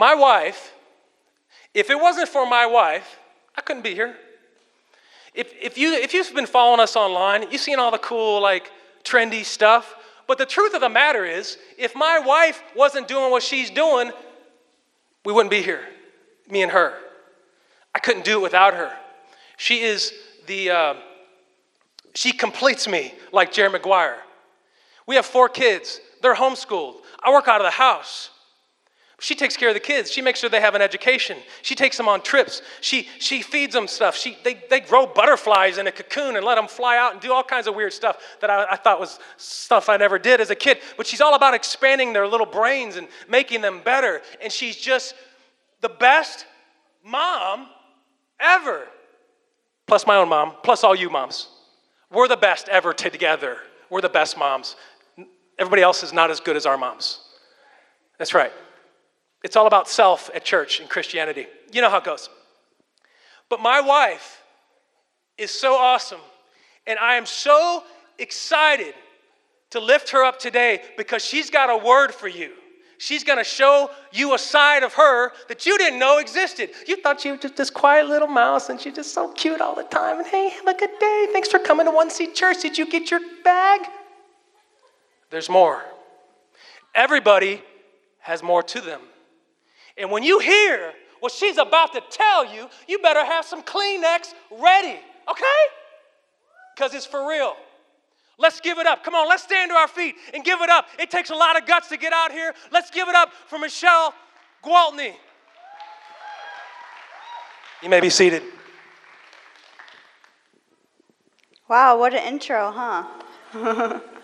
My 0.00 0.14
wife, 0.14 0.72
if 1.74 1.90
it 1.90 2.00
wasn't 2.00 2.30
for 2.30 2.48
my 2.48 2.64
wife, 2.64 3.18
I 3.54 3.60
couldn't 3.60 3.82
be 3.82 3.92
here. 3.92 4.16
If, 5.34 5.52
if, 5.60 5.76
you, 5.76 5.92
if 5.92 6.14
you've 6.14 6.34
been 6.34 6.46
following 6.46 6.80
us 6.80 6.96
online, 6.96 7.50
you've 7.50 7.60
seen 7.60 7.78
all 7.78 7.90
the 7.90 7.98
cool, 7.98 8.40
like, 8.40 8.72
trendy 9.04 9.44
stuff. 9.44 9.94
But 10.26 10.38
the 10.38 10.46
truth 10.46 10.72
of 10.72 10.80
the 10.80 10.88
matter 10.88 11.26
is, 11.26 11.58
if 11.76 11.94
my 11.94 12.18
wife 12.18 12.62
wasn't 12.74 13.08
doing 13.08 13.30
what 13.30 13.42
she's 13.42 13.68
doing, 13.68 14.10
we 15.26 15.34
wouldn't 15.34 15.50
be 15.50 15.60
here, 15.60 15.82
me 16.48 16.62
and 16.62 16.72
her. 16.72 16.94
I 17.94 17.98
couldn't 17.98 18.24
do 18.24 18.38
it 18.38 18.42
without 18.42 18.72
her. 18.72 18.96
She 19.58 19.82
is 19.82 20.14
the, 20.46 20.70
uh, 20.70 20.94
she 22.14 22.32
completes 22.32 22.88
me 22.88 23.12
like 23.32 23.52
Jerry 23.52 23.68
Maguire. 23.68 24.16
We 25.06 25.16
have 25.16 25.26
four 25.26 25.50
kids, 25.50 26.00
they're 26.22 26.34
homeschooled. 26.34 26.94
I 27.22 27.30
work 27.30 27.48
out 27.48 27.60
of 27.60 27.66
the 27.66 27.72
house. 27.72 28.30
She 29.20 29.34
takes 29.34 29.54
care 29.54 29.68
of 29.68 29.74
the 29.74 29.80
kids. 29.80 30.10
She 30.10 30.22
makes 30.22 30.40
sure 30.40 30.48
they 30.48 30.62
have 30.62 30.74
an 30.74 30.80
education. 30.80 31.36
She 31.60 31.74
takes 31.74 31.98
them 31.98 32.08
on 32.08 32.22
trips. 32.22 32.62
She, 32.80 33.06
she 33.18 33.42
feeds 33.42 33.74
them 33.74 33.86
stuff. 33.86 34.16
She, 34.16 34.38
they, 34.42 34.62
they 34.70 34.80
grow 34.80 35.06
butterflies 35.06 35.76
in 35.76 35.86
a 35.86 35.92
cocoon 35.92 36.36
and 36.36 36.44
let 36.44 36.54
them 36.54 36.66
fly 36.66 36.96
out 36.96 37.12
and 37.12 37.20
do 37.20 37.30
all 37.30 37.42
kinds 37.42 37.66
of 37.66 37.74
weird 37.74 37.92
stuff 37.92 38.16
that 38.40 38.48
I, 38.48 38.64
I 38.70 38.76
thought 38.76 38.98
was 38.98 39.18
stuff 39.36 39.90
I 39.90 39.98
never 39.98 40.18
did 40.18 40.40
as 40.40 40.48
a 40.48 40.54
kid. 40.54 40.78
But 40.96 41.06
she's 41.06 41.20
all 41.20 41.34
about 41.34 41.52
expanding 41.52 42.14
their 42.14 42.26
little 42.26 42.46
brains 42.46 42.96
and 42.96 43.08
making 43.28 43.60
them 43.60 43.82
better. 43.84 44.22
And 44.42 44.50
she's 44.50 44.76
just 44.76 45.14
the 45.82 45.90
best 45.90 46.46
mom 47.04 47.68
ever. 48.40 48.86
Plus 49.86 50.06
my 50.06 50.16
own 50.16 50.30
mom, 50.30 50.54
plus 50.62 50.82
all 50.82 50.94
you 50.94 51.10
moms. 51.10 51.48
We're 52.10 52.28
the 52.28 52.38
best 52.38 52.70
ever 52.70 52.94
together. 52.94 53.58
We're 53.90 54.00
the 54.00 54.08
best 54.08 54.38
moms. 54.38 54.76
Everybody 55.58 55.82
else 55.82 56.02
is 56.02 56.14
not 56.14 56.30
as 56.30 56.40
good 56.40 56.56
as 56.56 56.64
our 56.64 56.78
moms. 56.78 57.20
That's 58.18 58.32
right. 58.32 58.52
It's 59.42 59.56
all 59.56 59.66
about 59.66 59.88
self 59.88 60.30
at 60.34 60.44
church 60.44 60.80
and 60.80 60.88
Christianity. 60.88 61.46
You 61.72 61.80
know 61.80 61.90
how 61.90 61.98
it 61.98 62.04
goes. 62.04 62.28
But 63.48 63.60
my 63.60 63.80
wife 63.80 64.42
is 65.38 65.50
so 65.50 65.74
awesome, 65.74 66.20
and 66.86 66.98
I 66.98 67.14
am 67.14 67.26
so 67.26 67.82
excited 68.18 68.94
to 69.70 69.80
lift 69.80 70.10
her 70.10 70.24
up 70.24 70.38
today 70.38 70.82
because 70.96 71.24
she's 71.24 71.50
got 71.50 71.70
a 71.70 71.76
word 71.76 72.12
for 72.12 72.28
you. 72.28 72.52
She's 72.98 73.24
gonna 73.24 73.44
show 73.44 73.90
you 74.12 74.34
a 74.34 74.38
side 74.38 74.82
of 74.82 74.92
her 74.92 75.32
that 75.48 75.64
you 75.64 75.78
didn't 75.78 75.98
know 75.98 76.18
existed. 76.18 76.70
You 76.86 77.00
thought 77.00 77.22
she 77.22 77.30
was 77.30 77.40
just 77.40 77.56
this 77.56 77.70
quiet 77.70 78.06
little 78.08 78.28
mouse 78.28 78.68
and 78.68 78.78
she's 78.78 78.94
just 78.94 79.14
so 79.14 79.32
cute 79.32 79.62
all 79.62 79.74
the 79.74 79.84
time. 79.84 80.18
And 80.18 80.26
hey, 80.26 80.50
have 80.50 80.66
a 80.66 80.78
good 80.78 80.90
day. 81.00 81.28
Thanks 81.32 81.48
for 81.48 81.58
coming 81.58 81.86
to 81.86 81.92
One 81.92 82.10
Seat 82.10 82.34
Church. 82.34 82.60
Did 82.60 82.76
you 82.76 82.84
get 82.84 83.10
your 83.10 83.20
bag? 83.42 83.80
There's 85.30 85.48
more. 85.48 85.82
Everybody 86.94 87.62
has 88.18 88.42
more 88.42 88.62
to 88.64 88.82
them. 88.82 89.00
And 90.00 90.10
when 90.10 90.22
you 90.22 90.38
hear 90.38 90.94
what 91.20 91.30
she's 91.30 91.58
about 91.58 91.92
to 91.92 92.02
tell 92.10 92.52
you, 92.52 92.68
you 92.88 92.98
better 93.00 93.22
have 93.22 93.44
some 93.44 93.62
Kleenex 93.62 94.32
ready, 94.50 94.98
okay? 95.30 95.60
Because 96.74 96.94
it's 96.94 97.04
for 97.04 97.28
real. 97.28 97.54
Let's 98.38 98.60
give 98.60 98.78
it 98.78 98.86
up. 98.86 99.04
Come 99.04 99.14
on, 99.14 99.28
let's 99.28 99.42
stand 99.42 99.70
to 99.70 99.76
our 99.76 99.86
feet 99.86 100.14
and 100.32 100.42
give 100.42 100.62
it 100.62 100.70
up. 100.70 100.86
It 100.98 101.10
takes 101.10 101.28
a 101.28 101.34
lot 101.34 101.60
of 101.60 101.66
guts 101.66 101.88
to 101.90 101.98
get 101.98 102.14
out 102.14 102.32
here. 102.32 102.54
Let's 102.72 102.90
give 102.90 103.06
it 103.08 103.14
up 103.14 103.30
for 103.48 103.58
Michelle 103.58 104.14
Gwaltney. 104.64 105.12
You 107.82 107.90
may 107.90 108.00
be 108.00 108.08
seated. 108.08 108.42
Wow, 111.68 111.98
what 111.98 112.14
an 112.14 112.26
intro, 112.26 112.72
huh? 112.72 114.00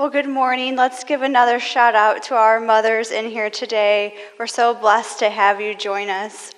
Well, 0.00 0.08
good 0.08 0.30
morning. 0.30 0.76
Let's 0.76 1.04
give 1.04 1.20
another 1.20 1.60
shout 1.60 1.94
out 1.94 2.22
to 2.22 2.34
our 2.34 2.58
mothers 2.58 3.10
in 3.10 3.28
here 3.28 3.50
today. 3.50 4.14
We're 4.38 4.46
so 4.46 4.72
blessed 4.72 5.18
to 5.18 5.28
have 5.28 5.60
you 5.60 5.74
join 5.74 6.08
us. 6.08 6.54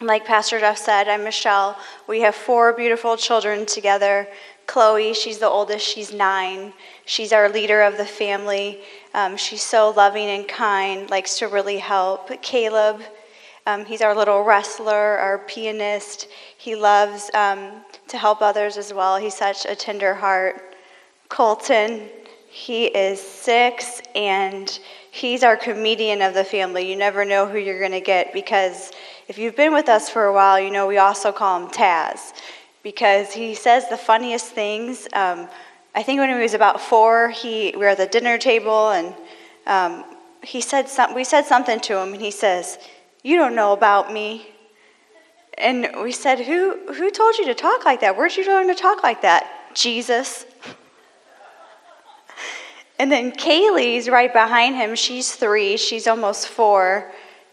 Like 0.00 0.24
Pastor 0.24 0.60
Jeff 0.60 0.78
said, 0.78 1.08
I'm 1.08 1.24
Michelle. 1.24 1.76
We 2.06 2.20
have 2.20 2.36
four 2.36 2.72
beautiful 2.72 3.16
children 3.16 3.66
together. 3.66 4.28
Chloe, 4.66 5.14
she's 5.14 5.38
the 5.38 5.48
oldest, 5.48 5.84
she's 5.84 6.14
nine. 6.14 6.72
She's 7.06 7.32
our 7.32 7.48
leader 7.48 7.82
of 7.82 7.96
the 7.96 8.06
family. 8.06 8.82
Um, 9.14 9.36
she's 9.36 9.62
so 9.62 9.90
loving 9.90 10.28
and 10.28 10.46
kind, 10.46 11.10
likes 11.10 11.40
to 11.40 11.48
really 11.48 11.78
help. 11.78 12.40
Caleb, 12.40 13.02
um, 13.66 13.84
he's 13.84 14.00
our 14.00 14.14
little 14.14 14.44
wrestler, 14.44 15.18
our 15.18 15.38
pianist. 15.38 16.28
He 16.56 16.76
loves 16.76 17.32
um, 17.34 17.84
to 18.06 18.16
help 18.16 18.42
others 18.42 18.76
as 18.76 18.94
well. 18.94 19.16
He's 19.16 19.34
such 19.34 19.66
a 19.66 19.74
tender 19.74 20.14
heart. 20.14 20.76
Colton, 21.28 22.10
he 22.54 22.84
is 22.84 23.20
six 23.20 24.00
and 24.14 24.78
he's 25.10 25.42
our 25.42 25.56
comedian 25.56 26.22
of 26.22 26.34
the 26.34 26.44
family. 26.44 26.88
You 26.88 26.94
never 26.94 27.24
know 27.24 27.48
who 27.48 27.58
you're 27.58 27.80
going 27.80 27.90
to 27.90 28.00
get 28.00 28.32
because 28.32 28.92
if 29.26 29.38
you've 29.38 29.56
been 29.56 29.72
with 29.72 29.88
us 29.88 30.08
for 30.08 30.26
a 30.26 30.32
while, 30.32 30.60
you 30.60 30.70
know 30.70 30.86
we 30.86 30.98
also 30.98 31.32
call 31.32 31.60
him 31.60 31.68
Taz 31.68 32.32
because 32.84 33.32
he 33.32 33.56
says 33.56 33.88
the 33.88 33.96
funniest 33.96 34.52
things. 34.52 35.08
Um, 35.14 35.48
I 35.96 36.04
think 36.04 36.20
when 36.20 36.28
he 36.28 36.40
was 36.40 36.54
about 36.54 36.80
four, 36.80 37.30
he 37.30 37.72
we 37.72 37.78
were 37.78 37.88
at 37.88 37.96
the 37.96 38.06
dinner 38.06 38.38
table 38.38 38.90
and 38.90 39.12
um, 39.66 40.04
he 40.44 40.60
said 40.60 40.88
some, 40.88 41.12
we 41.12 41.24
said 41.24 41.46
something 41.46 41.80
to 41.80 41.98
him 41.98 42.12
and 42.12 42.22
he 42.22 42.30
says, 42.30 42.78
"You 43.24 43.36
don't 43.36 43.56
know 43.56 43.72
about 43.72 44.12
me." 44.12 44.46
And 45.58 45.88
we 46.04 46.12
said, 46.12 46.38
"Who 46.38 46.94
who 46.94 47.10
told 47.10 47.36
you 47.36 47.46
to 47.46 47.54
talk 47.54 47.84
like 47.84 48.00
that? 48.02 48.16
Where'd 48.16 48.36
you 48.36 48.46
learn 48.46 48.68
to 48.68 48.76
talk 48.76 49.02
like 49.02 49.22
that?" 49.22 49.74
Jesus. 49.74 50.46
And 52.98 53.10
then 53.10 53.32
Kaylee's 53.32 54.08
right 54.08 54.32
behind 54.32 54.76
him. 54.76 54.94
She's 54.94 55.32
three, 55.34 55.76
she's 55.76 56.06
almost 56.06 56.48
four, 56.48 57.10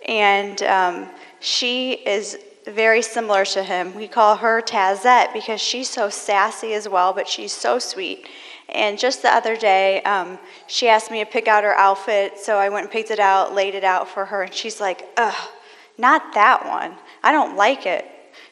and 0.07 0.61
um, 0.63 1.09
she 1.39 1.93
is 1.93 2.37
very 2.67 3.01
similar 3.01 3.43
to 3.45 3.63
him. 3.63 3.95
We 3.95 4.07
call 4.07 4.35
her 4.37 4.61
Tazette 4.61 5.33
because 5.33 5.59
she's 5.59 5.89
so 5.89 6.09
sassy 6.09 6.73
as 6.73 6.87
well, 6.87 7.11
but 7.11 7.27
she's 7.27 7.51
so 7.51 7.79
sweet. 7.79 8.27
And 8.69 8.99
just 8.99 9.23
the 9.23 9.33
other 9.33 9.57
day, 9.57 10.01
um, 10.03 10.37
she 10.67 10.87
asked 10.87 11.11
me 11.11 11.23
to 11.23 11.29
pick 11.29 11.47
out 11.47 11.63
her 11.63 11.73
outfit, 11.73 12.37
so 12.37 12.57
I 12.57 12.69
went 12.69 12.85
and 12.85 12.91
picked 12.91 13.11
it 13.11 13.19
out, 13.19 13.53
laid 13.53 13.75
it 13.75 13.83
out 13.83 14.07
for 14.07 14.25
her, 14.25 14.43
and 14.43 14.53
she's 14.53 14.79
like, 14.79 15.07
ugh, 15.17 15.49
not 15.97 16.33
that 16.35 16.65
one. 16.65 16.95
I 17.23 17.31
don't 17.31 17.57
like 17.57 17.85
it. 17.85 18.05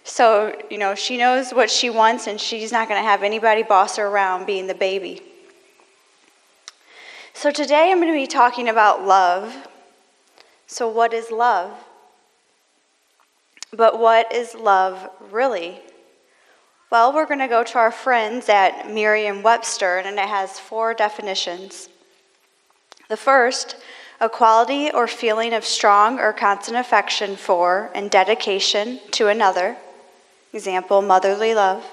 So, 0.03 0.59
you 0.69 0.77
know, 0.77 0.95
she 0.95 1.17
knows 1.17 1.51
what 1.51 1.69
she 1.69 1.89
wants, 1.89 2.27
and 2.27 2.41
she's 2.41 2.71
not 2.71 2.89
going 2.89 2.99
to 2.99 3.07
have 3.07 3.21
anybody 3.21 3.63
boss 3.63 3.97
her 3.97 4.07
around 4.07 4.45
being 4.45 4.65
the 4.67 4.73
baby. 4.73 5.21
So 7.41 7.51
today 7.51 7.89
I'm 7.89 8.01
going 8.01 8.11
to 8.11 8.19
be 8.19 8.27
talking 8.27 8.67
about 8.67 9.07
love. 9.07 9.65
So, 10.67 10.89
what 10.89 11.13
is 11.13 11.31
love? 11.31 11.71
But 13.71 13.97
what 13.97 14.33
is 14.33 14.55
love 14.55 15.09
really? 15.31 15.79
Well, 16.91 17.13
we're 17.13 17.25
going 17.25 17.39
to 17.39 17.47
go 17.47 17.63
to 17.63 17.77
our 17.77 17.93
friends 17.93 18.49
at 18.49 18.93
Merriam 18.93 19.41
Webster, 19.41 19.99
and 19.99 20.19
it 20.19 20.27
has 20.27 20.59
four 20.59 20.93
definitions. 20.93 21.87
The 23.07 23.15
first, 23.15 23.77
a 24.19 24.27
quality 24.27 24.91
or 24.91 25.07
feeling 25.07 25.53
of 25.53 25.63
strong 25.63 26.19
or 26.19 26.33
constant 26.33 26.75
affection 26.75 27.37
for 27.37 27.89
and 27.95 28.11
dedication 28.11 28.99
to 29.11 29.29
another. 29.29 29.77
Example, 30.51 31.01
motherly 31.01 31.55
love. 31.55 31.89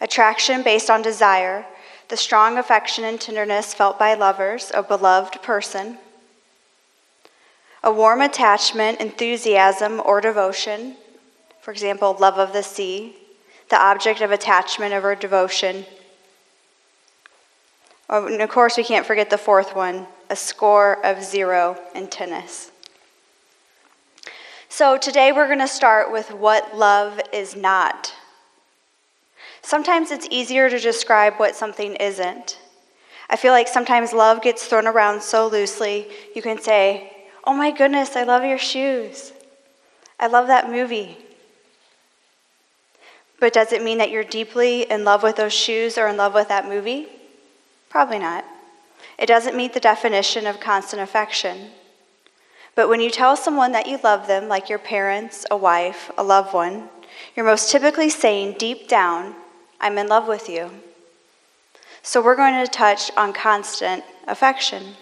Attraction 0.00 0.62
based 0.62 0.88
on 0.88 1.02
desire, 1.02 1.66
the 2.08 2.16
strong 2.16 2.58
affection 2.58 3.04
and 3.04 3.20
tenderness 3.20 3.74
felt 3.74 3.98
by 3.98 4.14
lovers, 4.14 4.70
a 4.74 4.82
beloved 4.82 5.42
person, 5.42 5.98
a 7.82 7.92
warm 7.92 8.20
attachment, 8.20 9.00
enthusiasm, 9.00 10.00
or 10.04 10.20
devotion, 10.20 10.96
for 11.60 11.72
example, 11.72 12.16
love 12.18 12.38
of 12.38 12.52
the 12.52 12.62
sea, 12.62 13.16
the 13.70 13.80
object 13.80 14.20
of 14.20 14.30
attachment 14.30 14.94
of 14.94 15.04
or 15.04 15.14
devotion. 15.14 15.84
Oh, 18.08 18.26
and 18.26 18.40
of 18.40 18.48
course, 18.50 18.76
we 18.76 18.84
can't 18.84 19.06
forget 19.06 19.30
the 19.30 19.38
fourth 19.38 19.74
one 19.74 20.06
a 20.28 20.36
score 20.36 21.04
of 21.04 21.22
zero 21.22 21.80
in 21.94 22.08
tennis. 22.08 22.72
So, 24.68 24.98
today 24.98 25.30
we're 25.30 25.46
going 25.46 25.60
to 25.60 25.68
start 25.68 26.10
with 26.10 26.32
what 26.32 26.76
love 26.76 27.20
is 27.32 27.54
not. 27.54 28.12
Sometimes 29.66 30.12
it's 30.12 30.28
easier 30.30 30.70
to 30.70 30.78
describe 30.78 31.38
what 31.38 31.56
something 31.56 31.96
isn't. 31.96 32.56
I 33.28 33.34
feel 33.34 33.50
like 33.50 33.66
sometimes 33.66 34.12
love 34.12 34.40
gets 34.40 34.64
thrown 34.64 34.86
around 34.86 35.24
so 35.24 35.48
loosely. 35.48 36.06
You 36.36 36.40
can 36.40 36.60
say, 36.60 37.12
Oh 37.42 37.52
my 37.52 37.72
goodness, 37.72 38.14
I 38.14 38.22
love 38.22 38.44
your 38.44 38.58
shoes. 38.58 39.32
I 40.20 40.28
love 40.28 40.46
that 40.46 40.70
movie. 40.70 41.18
But 43.40 43.52
does 43.52 43.72
it 43.72 43.82
mean 43.82 43.98
that 43.98 44.12
you're 44.12 44.22
deeply 44.22 44.82
in 44.82 45.02
love 45.02 45.24
with 45.24 45.34
those 45.34 45.52
shoes 45.52 45.98
or 45.98 46.06
in 46.06 46.16
love 46.16 46.32
with 46.32 46.46
that 46.46 46.68
movie? 46.68 47.08
Probably 47.90 48.20
not. 48.20 48.44
It 49.18 49.26
doesn't 49.26 49.56
meet 49.56 49.74
the 49.74 49.80
definition 49.80 50.46
of 50.46 50.60
constant 50.60 51.02
affection. 51.02 51.70
But 52.76 52.88
when 52.88 53.00
you 53.00 53.10
tell 53.10 53.34
someone 53.34 53.72
that 53.72 53.88
you 53.88 53.98
love 54.04 54.28
them, 54.28 54.46
like 54.46 54.68
your 54.68 54.78
parents, 54.78 55.44
a 55.50 55.56
wife, 55.56 56.08
a 56.16 56.22
loved 56.22 56.54
one, 56.54 56.88
you're 57.34 57.44
most 57.44 57.72
typically 57.72 58.10
saying 58.10 58.54
deep 58.58 58.86
down, 58.86 59.34
I'm 59.80 59.98
in 59.98 60.08
love 60.08 60.28
with 60.28 60.48
you. 60.48 60.70
So 62.02 62.22
we're 62.22 62.36
going 62.36 62.64
to 62.64 62.70
touch 62.70 63.10
on 63.16 63.32
constant 63.32 64.04
affection. 64.26 64.94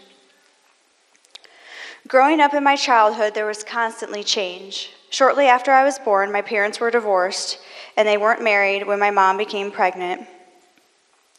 Growing 2.08 2.40
up 2.40 2.54
in 2.54 2.64
my 2.64 2.76
childhood, 2.76 3.34
there 3.34 3.46
was 3.46 3.64
constantly 3.64 4.22
change. 4.24 4.90
Shortly 5.10 5.46
after 5.46 5.70
I 5.70 5.84
was 5.84 5.98
born, 5.98 6.32
my 6.32 6.42
parents 6.42 6.80
were 6.80 6.90
divorced, 6.90 7.58
and 7.96 8.06
they 8.06 8.18
weren't 8.18 8.42
married 8.42 8.86
when 8.86 8.98
my 8.98 9.10
mom 9.10 9.36
became 9.36 9.70
pregnant. 9.70 10.26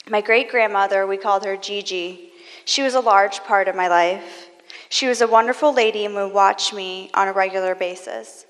My 0.09 0.21
great 0.21 0.49
grandmother, 0.49 1.05
we 1.05 1.17
called 1.17 1.45
her 1.45 1.57
Gigi, 1.57 2.31
she 2.65 2.81
was 2.81 2.95
a 2.95 2.99
large 2.99 3.43
part 3.43 3.67
of 3.67 3.75
my 3.75 3.87
life. 3.87 4.49
She 4.89 5.07
was 5.07 5.21
a 5.21 5.27
wonderful 5.27 5.71
lady 5.71 6.05
and 6.05 6.15
would 6.15 6.33
watch 6.33 6.73
me 6.73 7.11
on 7.13 7.27
a 7.27 7.33
regular 7.33 7.75
basis. 7.75 8.45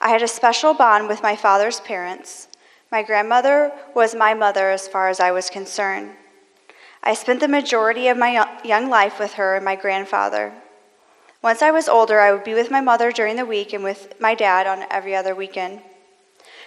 I 0.00 0.08
had 0.08 0.22
a 0.22 0.28
special 0.28 0.72
bond 0.72 1.08
with 1.08 1.22
my 1.22 1.36
father's 1.36 1.80
parents. 1.80 2.48
My 2.90 3.02
grandmother 3.02 3.72
was 3.94 4.14
my 4.14 4.34
mother 4.34 4.70
as 4.70 4.88
far 4.88 5.08
as 5.08 5.20
I 5.20 5.30
was 5.30 5.50
concerned. 5.50 6.12
I 7.02 7.14
spent 7.14 7.40
the 7.40 7.48
majority 7.48 8.08
of 8.08 8.16
my 8.16 8.46
young 8.64 8.88
life 8.88 9.18
with 9.18 9.34
her 9.34 9.56
and 9.56 9.64
my 9.64 9.76
grandfather. 9.76 10.52
Once 11.42 11.60
I 11.60 11.70
was 11.70 11.88
older, 11.88 12.20
I 12.20 12.32
would 12.32 12.44
be 12.44 12.54
with 12.54 12.70
my 12.70 12.80
mother 12.80 13.12
during 13.12 13.36
the 13.36 13.44
week 13.44 13.74
and 13.74 13.84
with 13.84 14.14
my 14.18 14.34
dad 14.34 14.66
on 14.66 14.86
every 14.90 15.14
other 15.14 15.34
weekend. 15.34 15.80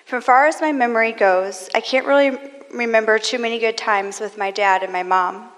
From 0.05 0.21
far 0.21 0.45
as 0.45 0.61
my 0.61 0.71
memory 0.71 1.11
goes, 1.11 1.69
I 1.73 1.81
can't 1.81 2.05
really 2.05 2.37
remember 2.71 3.17
too 3.17 3.39
many 3.39 3.57
good 3.57 3.77
times 3.77 4.19
with 4.19 4.37
my 4.37 4.51
dad 4.51 4.83
and 4.83 4.93
my 4.93 5.03
mom. 5.03 5.49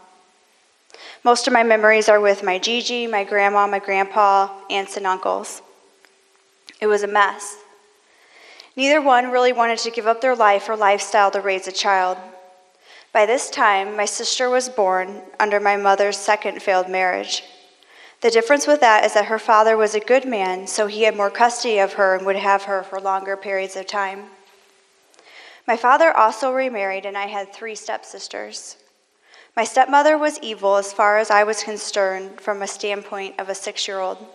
Most 1.23 1.47
of 1.47 1.53
my 1.53 1.63
memories 1.63 2.07
are 2.07 2.21
with 2.21 2.43
my 2.43 2.57
Gigi, 2.57 3.07
my 3.07 3.23
grandma, 3.23 3.67
my 3.67 3.79
grandpa, 3.79 4.49
aunts, 4.69 4.95
and 4.95 5.05
uncles. 5.05 5.61
It 6.79 6.87
was 6.87 7.03
a 7.03 7.07
mess. 7.07 7.57
Neither 8.75 9.01
one 9.01 9.31
really 9.31 9.53
wanted 9.53 9.79
to 9.79 9.91
give 9.91 10.07
up 10.07 10.21
their 10.21 10.35
life 10.35 10.69
or 10.69 10.75
lifestyle 10.75 11.31
to 11.31 11.41
raise 11.41 11.67
a 11.67 11.71
child. 11.71 12.17
By 13.11 13.25
this 13.25 13.49
time, 13.49 13.95
my 13.95 14.05
sister 14.05 14.49
was 14.49 14.69
born 14.69 15.23
under 15.39 15.59
my 15.59 15.75
mother's 15.75 16.17
second 16.17 16.61
failed 16.61 16.87
marriage. 16.87 17.43
The 18.21 18.29
difference 18.29 18.67
with 18.67 18.81
that 18.81 19.05
is 19.05 19.13
that 19.13 19.25
her 19.25 19.39
father 19.39 19.77
was 19.77 19.95
a 19.95 19.99
good 19.99 20.25
man, 20.25 20.67
so 20.67 20.87
he 20.87 21.03
had 21.03 21.15
more 21.15 21.31
custody 21.31 21.79
of 21.79 21.93
her 21.93 22.15
and 22.15 22.25
would 22.25 22.35
have 22.35 22.63
her 22.63 22.83
for 22.83 22.99
longer 22.99 23.35
periods 23.37 23.75
of 23.75 23.87
time. 23.87 24.25
My 25.65 25.77
father 25.77 26.15
also 26.15 26.51
remarried, 26.51 27.05
and 27.05 27.17
I 27.17 27.27
had 27.27 27.53
three 27.53 27.75
stepsisters. 27.75 28.75
My 29.55 29.63
stepmother 29.63 30.17
was 30.17 30.39
evil 30.39 30.75
as 30.75 30.93
far 30.93 31.17
as 31.17 31.31
I 31.31 31.43
was 31.43 31.63
concerned 31.63 32.41
from 32.41 32.61
a 32.61 32.67
standpoint 32.67 33.39
of 33.39 33.49
a 33.49 33.55
six 33.55 33.87
year 33.87 33.99
old. 33.99 34.25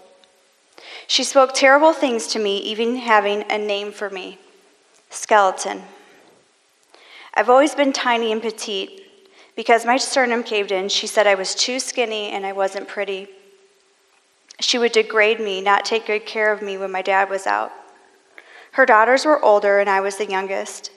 She 1.07 1.25
spoke 1.25 1.55
terrible 1.55 1.93
things 1.93 2.27
to 2.29 2.39
me, 2.39 2.59
even 2.59 2.97
having 2.97 3.45
a 3.51 3.59
name 3.59 3.93
for 3.93 4.11
me 4.11 4.39
skeleton. 5.11 5.83
I've 7.35 7.49
always 7.49 7.75
been 7.75 7.93
tiny 7.93 8.33
and 8.33 8.43
petite. 8.43 9.03
Because 9.57 9.87
my 9.87 9.97
sternum 9.97 10.43
caved 10.43 10.73
in, 10.73 10.89
she 10.89 11.07
said 11.07 11.27
I 11.27 11.37
was 11.37 11.55
too 11.55 11.79
skinny 11.79 12.31
and 12.31 12.45
I 12.45 12.53
wasn't 12.53 12.89
pretty. 12.89 13.29
She 14.61 14.79
would 14.79 14.93
degrade 14.93 15.39
me, 15.39 15.61
not 15.61 15.85
take 15.85 16.07
good 16.07 16.27
care 16.27 16.53
of 16.53 16.63
me 16.63 16.77
when 16.77 16.91
my 16.91 17.03
dad 17.03 17.31
was 17.31 17.47
out. 17.47 17.73
Her 18.73 18.85
daughters 18.85 19.25
were 19.25 19.45
older 19.45 19.79
and 19.79 19.89
I 19.89 20.01
was 20.01 20.17
the 20.17 20.27
youngest. 20.27 20.91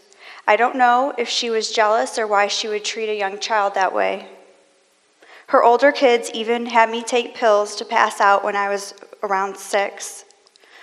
I 0.48 0.56
don't 0.56 0.76
know 0.76 1.14
if 1.18 1.30
she 1.30 1.52
was 1.52 1.72
jealous 1.72 2.18
or 2.18 2.26
why 2.26 2.48
she 2.48 2.68
would 2.68 2.84
treat 2.84 3.10
a 3.10 3.16
young 3.16 3.38
child 3.38 3.76
that 3.76 3.94
way. 3.94 4.28
Her 5.48 5.64
older 5.64 5.94
kids 5.94 6.30
even 6.34 6.66
had 6.66 6.90
me 6.90 7.02
take 7.02 7.34
pills 7.34 7.76
to 7.78 7.86
pass 7.86 8.20
out 8.20 8.44
when 8.44 8.56
I 8.56 8.68
was 8.68 8.94
around 9.24 9.56
six. 9.58 10.26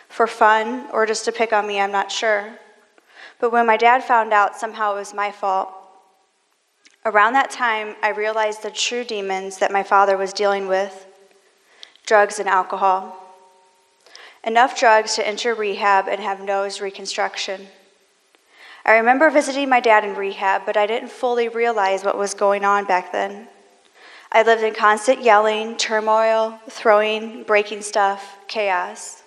For 0.08 0.26
fun 0.26 0.86
or 0.92 1.04
just 1.04 1.26
to 1.26 1.32
pick 1.32 1.52
on 1.52 1.66
me, 1.66 1.80
I'm 1.80 1.92
not 1.92 2.10
sure. 2.10 2.58
But 3.40 3.52
when 3.52 3.66
my 3.66 3.76
dad 3.76 4.02
found 4.02 4.32
out, 4.32 4.56
somehow 4.56 4.92
it 4.92 5.00
was 5.00 5.12
my 5.12 5.30
fault. 5.30 5.68
Around 7.04 7.34
that 7.34 7.50
time, 7.50 7.96
I 8.02 8.08
realized 8.10 8.62
the 8.62 8.70
true 8.70 9.04
demons 9.04 9.58
that 9.58 9.70
my 9.72 9.82
father 9.82 10.16
was 10.16 10.32
dealing 10.32 10.66
with 10.66 11.06
drugs 12.06 12.38
and 12.38 12.48
alcohol. 12.48 13.20
Enough 14.44 14.78
drugs 14.78 15.14
to 15.16 15.26
enter 15.26 15.54
rehab 15.54 16.08
and 16.08 16.20
have 16.20 16.40
nose 16.40 16.80
reconstruction. 16.80 17.66
I 18.86 18.96
remember 18.96 19.28
visiting 19.28 19.68
my 19.68 19.80
dad 19.80 20.04
in 20.04 20.14
rehab, 20.14 20.62
but 20.64 20.76
I 20.76 20.86
didn't 20.86 21.10
fully 21.10 21.48
realize 21.48 22.04
what 22.04 22.16
was 22.16 22.32
going 22.32 22.64
on 22.64 22.86
back 22.86 23.12
then. 23.12 23.48
I 24.34 24.42
lived 24.42 24.64
in 24.64 24.74
constant 24.74 25.22
yelling, 25.22 25.76
turmoil, 25.76 26.58
throwing, 26.68 27.44
breaking 27.44 27.82
stuff, 27.82 28.36
chaos. 28.48 29.22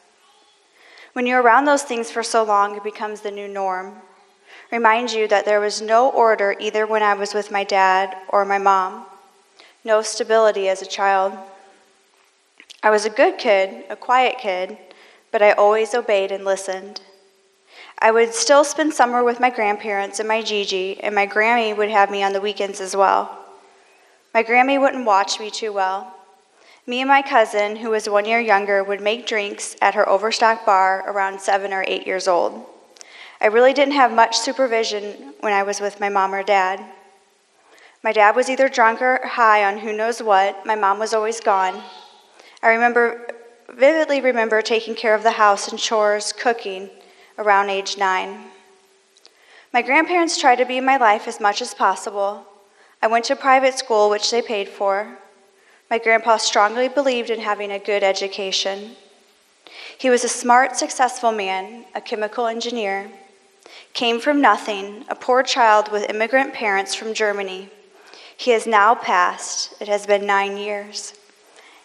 When 1.13 1.25
you're 1.25 1.41
around 1.41 1.63
those 1.63 1.83
things 1.83 2.11
for 2.11 2.23
so 2.23 2.43
long, 2.43 2.75
it 2.75 2.83
becomes 2.83 3.21
the 3.21 3.31
new 3.31 3.47
norm. 3.47 3.93
Remind 4.69 5.13
you 5.13 5.25
that 5.29 5.45
there 5.45 5.61
was 5.61 5.81
no 5.81 6.09
order 6.09 6.57
either 6.59 6.85
when 6.85 7.03
I 7.03 7.13
was 7.13 7.33
with 7.33 7.51
my 7.51 7.63
dad 7.63 8.17
or 8.27 8.43
my 8.43 8.57
mom, 8.57 9.05
no 9.85 10.01
stability 10.01 10.67
as 10.67 10.81
a 10.81 10.85
child. 10.85 11.37
I 12.83 12.89
was 12.89 13.05
a 13.05 13.09
good 13.09 13.37
kid, 13.37 13.85
a 13.89 13.95
quiet 13.95 14.39
kid, 14.39 14.77
but 15.31 15.41
I 15.41 15.53
always 15.53 15.93
obeyed 15.93 16.33
and 16.33 16.43
listened. 16.43 16.99
I 17.99 18.11
would 18.11 18.33
still 18.33 18.65
spend 18.65 18.93
summer 18.93 19.23
with 19.23 19.39
my 19.39 19.51
grandparents 19.51 20.19
and 20.19 20.27
my 20.27 20.41
Gigi, 20.41 20.99
and 20.99 21.15
my 21.15 21.25
Grammy 21.25 21.75
would 21.77 21.89
have 21.89 22.11
me 22.11 22.23
on 22.23 22.33
the 22.33 22.41
weekends 22.41 22.81
as 22.81 22.93
well. 22.93 23.46
My 24.37 24.43
Grammy 24.43 24.79
wouldn't 24.79 25.07
watch 25.07 25.39
me 25.39 25.49
too 25.49 25.73
well. 25.73 26.13
Me 26.85 27.01
and 27.01 27.07
my 27.07 27.23
cousin, 27.23 27.77
who 27.77 27.89
was 27.89 28.07
one 28.07 28.25
year 28.25 28.39
younger, 28.39 28.83
would 28.83 29.01
make 29.01 29.25
drinks 29.25 29.75
at 29.81 29.95
her 29.95 30.07
overstock 30.07 30.63
bar 30.63 31.03
around 31.09 31.41
seven 31.41 31.73
or 31.73 31.83
eight 31.87 32.05
years 32.05 32.27
old. 32.27 32.63
I 33.41 33.47
really 33.47 33.73
didn't 33.73 33.95
have 33.95 34.13
much 34.13 34.37
supervision 34.37 35.33
when 35.39 35.53
I 35.53 35.63
was 35.63 35.81
with 35.81 35.99
my 35.99 36.09
mom 36.09 36.35
or 36.35 36.43
dad. 36.43 36.85
My 38.03 38.13
dad 38.13 38.35
was 38.35 38.47
either 38.47 38.69
drunk 38.69 39.01
or 39.01 39.25
high 39.25 39.65
on 39.65 39.79
who 39.79 39.91
knows 39.91 40.21
what. 40.21 40.67
My 40.67 40.75
mom 40.75 40.99
was 40.99 41.15
always 41.15 41.39
gone. 41.39 41.81
I 42.61 42.67
remember 42.67 43.31
vividly 43.69 44.21
remember 44.21 44.61
taking 44.61 44.93
care 44.93 45.15
of 45.15 45.23
the 45.23 45.31
house 45.31 45.67
and 45.67 45.79
chores, 45.79 46.31
cooking, 46.31 46.91
around 47.39 47.71
age 47.71 47.97
nine. 47.97 48.51
My 49.73 49.81
grandparents 49.81 50.39
tried 50.39 50.57
to 50.57 50.65
be 50.65 50.77
in 50.77 50.85
my 50.85 50.97
life 50.97 51.27
as 51.27 51.39
much 51.39 51.59
as 51.59 51.73
possible. 51.73 52.45
I 53.01 53.07
went 53.07 53.25
to 53.25 53.35
private 53.35 53.77
school, 53.77 54.09
which 54.09 54.31
they 54.31 54.41
paid 54.41 54.67
for. 54.67 55.17
My 55.89 55.97
grandpa 55.97 56.37
strongly 56.37 56.89
believed 56.89 57.29
in 57.29 57.39
having 57.39 57.71
a 57.71 57.79
good 57.79 58.03
education. 58.03 58.95
He 59.97 60.09
was 60.09 60.23
a 60.23 60.29
smart, 60.29 60.75
successful 60.75 61.31
man, 61.31 61.85
a 61.95 62.01
chemical 62.01 62.47
engineer. 62.47 63.09
Came 63.93 64.19
from 64.19 64.41
nothing, 64.41 65.05
a 65.09 65.15
poor 65.15 65.43
child 65.43 65.91
with 65.91 66.09
immigrant 66.09 66.53
parents 66.53 66.93
from 66.93 67.13
Germany. 67.13 67.69
He 68.35 68.51
has 68.51 68.67
now 68.67 68.95
passed. 68.95 69.73
It 69.81 69.87
has 69.87 70.05
been 70.05 70.25
nine 70.25 70.57
years. 70.57 71.13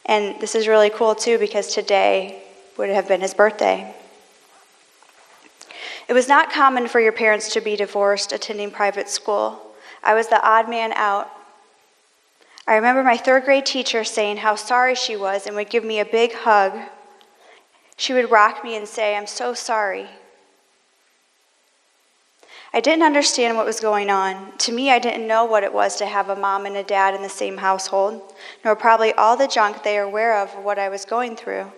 And 0.05 0.41
this 0.41 0.55
is 0.55 0.69
really 0.69 0.91
cool, 0.91 1.15
too, 1.15 1.39
because 1.39 1.73
today 1.73 2.43
would 2.77 2.91
have 2.91 3.09
been 3.09 3.21
his 3.21 3.35
birthday. 3.35 3.95
It 6.09 6.13
was 6.13 6.29
not 6.29 6.53
common 6.53 6.89
for 6.89 7.01
your 7.01 7.13
parents 7.13 7.53
to 7.55 7.61
be 7.61 7.77
divorced 7.77 8.33
attending 8.33 8.71
private 8.71 9.09
school. 9.09 9.72
I 10.03 10.15
was 10.15 10.29
the 10.29 10.45
odd 10.45 10.69
man 10.69 10.93
out. 10.93 11.31
I 12.67 12.77
remember 12.77 13.03
my 13.03 13.17
third 13.17 13.45
grade 13.45 13.67
teacher 13.67 14.05
saying 14.05 14.39
how 14.39 14.55
sorry 14.55 14.95
she 14.95 15.17
was 15.17 15.47
and 15.47 15.57
would 15.57 15.71
give 15.71 15.85
me 15.85 16.01
a 16.01 16.05
big 16.05 16.33
hug. 16.33 16.73
She 17.97 18.13
would 18.13 18.31
rock 18.31 18.65
me 18.65 18.77
and 18.77 18.87
say, 18.87 19.17
I'm 19.17 19.27
so 19.27 19.55
sorry. 19.55 20.09
I 22.75 22.81
didn't 22.81 23.03
understand 23.03 23.57
what 23.57 23.67
was 23.67 23.81
going 23.81 24.09
on. 24.09 24.57
To 24.59 24.73
me, 24.73 24.91
I 24.91 24.99
didn't 24.99 25.27
know 25.27 25.45
what 25.45 25.63
it 25.63 25.75
was 25.75 25.97
to 25.97 26.07
have 26.07 26.31
a 26.31 26.37
mom 26.37 26.65
and 26.65 26.77
a 26.77 26.83
dad 26.83 27.15
in 27.15 27.23
the 27.23 27.29
same 27.29 27.59
household, 27.59 28.33
nor 28.65 28.75
probably 28.75 29.13
all 29.13 29.37
the 29.37 29.47
junk 29.47 29.83
they 29.83 29.99
are 29.99 30.05
aware 30.05 30.39
of 30.39 30.51
what 30.65 30.79
I 30.79 30.89
was 30.89 31.05
going 31.05 31.37
through. 31.37 31.71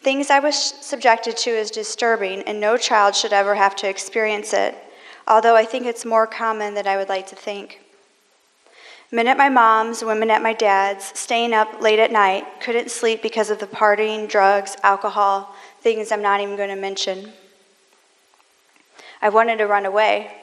Things 0.00 0.30
I 0.30 0.38
was 0.38 0.56
subjected 0.56 1.36
to 1.38 1.50
is 1.50 1.70
disturbing, 1.70 2.42
and 2.42 2.58
no 2.58 2.78
child 2.78 3.14
should 3.14 3.34
ever 3.34 3.54
have 3.54 3.76
to 3.76 3.88
experience 3.88 4.54
it, 4.54 4.74
although 5.30 5.54
I 5.54 5.64
think 5.64 5.86
it's 5.86 6.04
more 6.04 6.26
common 6.26 6.74
than 6.74 6.88
I 6.88 6.96
would 6.96 7.08
like 7.08 7.28
to 7.28 7.36
think. 7.36 7.80
Men 9.12 9.28
at 9.28 9.38
my 9.38 9.48
mom's, 9.48 10.04
women 10.04 10.28
at 10.28 10.42
my 10.42 10.52
dad's, 10.52 11.18
staying 11.18 11.52
up 11.52 11.80
late 11.80 12.00
at 12.00 12.10
night, 12.10 12.44
couldn't 12.60 12.90
sleep 12.90 13.22
because 13.22 13.48
of 13.48 13.60
the 13.60 13.66
partying, 13.66 14.28
drugs, 14.28 14.76
alcohol, 14.82 15.54
things 15.80 16.10
I'm 16.10 16.20
not 16.20 16.40
even 16.40 16.56
going 16.56 16.68
to 16.68 16.76
mention. 16.76 17.32
I 19.22 19.28
wanted 19.28 19.58
to 19.58 19.66
run 19.66 19.86
away. 19.86 20.36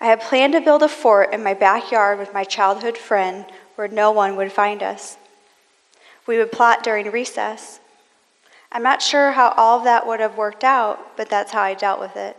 I 0.00 0.06
had 0.06 0.20
planned 0.20 0.54
to 0.54 0.60
build 0.60 0.82
a 0.82 0.88
fort 0.88 1.32
in 1.32 1.42
my 1.42 1.54
backyard 1.54 2.18
with 2.18 2.34
my 2.34 2.44
childhood 2.44 2.98
friend 2.98 3.46
where 3.76 3.88
no 3.88 4.10
one 4.10 4.34
would 4.36 4.52
find 4.52 4.82
us. 4.82 5.16
We 6.26 6.38
would 6.38 6.52
plot 6.52 6.82
during 6.82 7.10
recess. 7.10 7.78
I'm 8.72 8.82
not 8.82 9.02
sure 9.02 9.32
how 9.32 9.54
all 9.56 9.78
of 9.78 9.84
that 9.84 10.06
would 10.06 10.20
have 10.20 10.36
worked 10.36 10.64
out, 10.64 11.16
but 11.16 11.30
that's 11.30 11.52
how 11.52 11.62
I 11.62 11.74
dealt 11.74 12.00
with 12.00 12.16
it. 12.16 12.36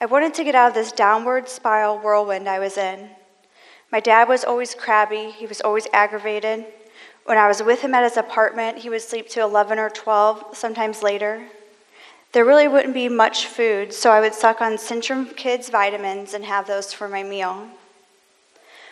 I 0.00 0.06
wanted 0.06 0.32
to 0.34 0.44
get 0.44 0.54
out 0.54 0.68
of 0.68 0.74
this 0.74 0.92
downward 0.92 1.48
spiral 1.48 1.98
whirlwind 1.98 2.48
I 2.48 2.60
was 2.60 2.78
in. 2.78 3.10
My 3.90 3.98
dad 3.98 4.28
was 4.28 4.44
always 4.44 4.74
crabby, 4.74 5.32
he 5.32 5.46
was 5.46 5.60
always 5.60 5.88
aggravated. 5.92 6.66
When 7.24 7.36
I 7.36 7.48
was 7.48 7.64
with 7.64 7.80
him 7.80 7.94
at 7.94 8.04
his 8.04 8.16
apartment, 8.16 8.78
he 8.78 8.90
would 8.90 9.02
sleep 9.02 9.28
to 9.30 9.42
11 9.42 9.76
or 9.78 9.90
12, 9.90 10.56
sometimes 10.56 11.02
later. 11.02 11.48
There 12.30 12.44
really 12.44 12.68
wouldn't 12.68 12.94
be 12.94 13.08
much 13.08 13.46
food, 13.46 13.92
so 13.92 14.10
I 14.10 14.20
would 14.20 14.34
suck 14.34 14.60
on 14.60 14.76
Centrum 14.76 15.36
Kids 15.36 15.68
vitamins 15.68 16.32
and 16.32 16.44
have 16.44 16.68
those 16.68 16.92
for 16.92 17.08
my 17.08 17.24
meal. 17.24 17.66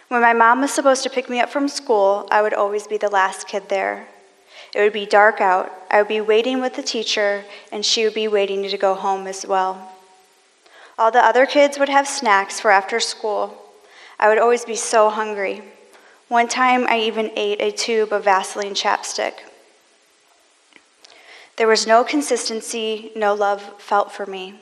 When 0.08 0.22
my 0.22 0.32
mom 0.32 0.60
was 0.60 0.72
supposed 0.72 1.04
to 1.04 1.10
pick 1.10 1.30
me 1.30 1.38
up 1.38 1.50
from 1.50 1.68
school, 1.68 2.26
I 2.32 2.42
would 2.42 2.54
always 2.54 2.88
be 2.88 2.96
the 2.96 3.08
last 3.08 3.46
kid 3.46 3.68
there. 3.68 4.08
It 4.74 4.80
would 4.80 4.92
be 4.92 5.06
dark 5.06 5.40
out. 5.40 5.72
I 5.88 5.98
would 5.98 6.08
be 6.08 6.20
waiting 6.20 6.60
with 6.60 6.74
the 6.74 6.82
teacher, 6.82 7.44
and 7.70 7.84
she 7.84 8.04
would 8.04 8.14
be 8.14 8.26
waiting 8.26 8.64
to 8.64 8.76
go 8.76 8.94
home 8.94 9.28
as 9.28 9.46
well. 9.46 9.95
All 10.98 11.10
the 11.10 11.24
other 11.24 11.44
kids 11.44 11.78
would 11.78 11.88
have 11.88 12.08
snacks 12.08 12.58
for 12.58 12.70
after 12.70 13.00
school. 13.00 13.56
I 14.18 14.28
would 14.28 14.38
always 14.38 14.64
be 14.64 14.76
so 14.76 15.10
hungry. 15.10 15.62
One 16.28 16.48
time 16.48 16.86
I 16.88 17.00
even 17.00 17.30
ate 17.36 17.60
a 17.60 17.70
tube 17.70 18.12
of 18.12 18.24
Vaseline 18.24 18.74
chapstick. 18.74 19.34
There 21.56 21.68
was 21.68 21.86
no 21.86 22.02
consistency, 22.02 23.12
no 23.14 23.34
love 23.34 23.62
felt 23.78 24.10
for 24.10 24.26
me. 24.26 24.60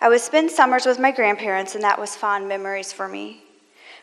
I 0.00 0.08
would 0.08 0.20
spend 0.20 0.50
summers 0.50 0.86
with 0.86 0.98
my 0.98 1.10
grandparents, 1.10 1.74
and 1.74 1.84
that 1.84 1.98
was 1.98 2.16
fond 2.16 2.48
memories 2.48 2.92
for 2.92 3.06
me. 3.06 3.42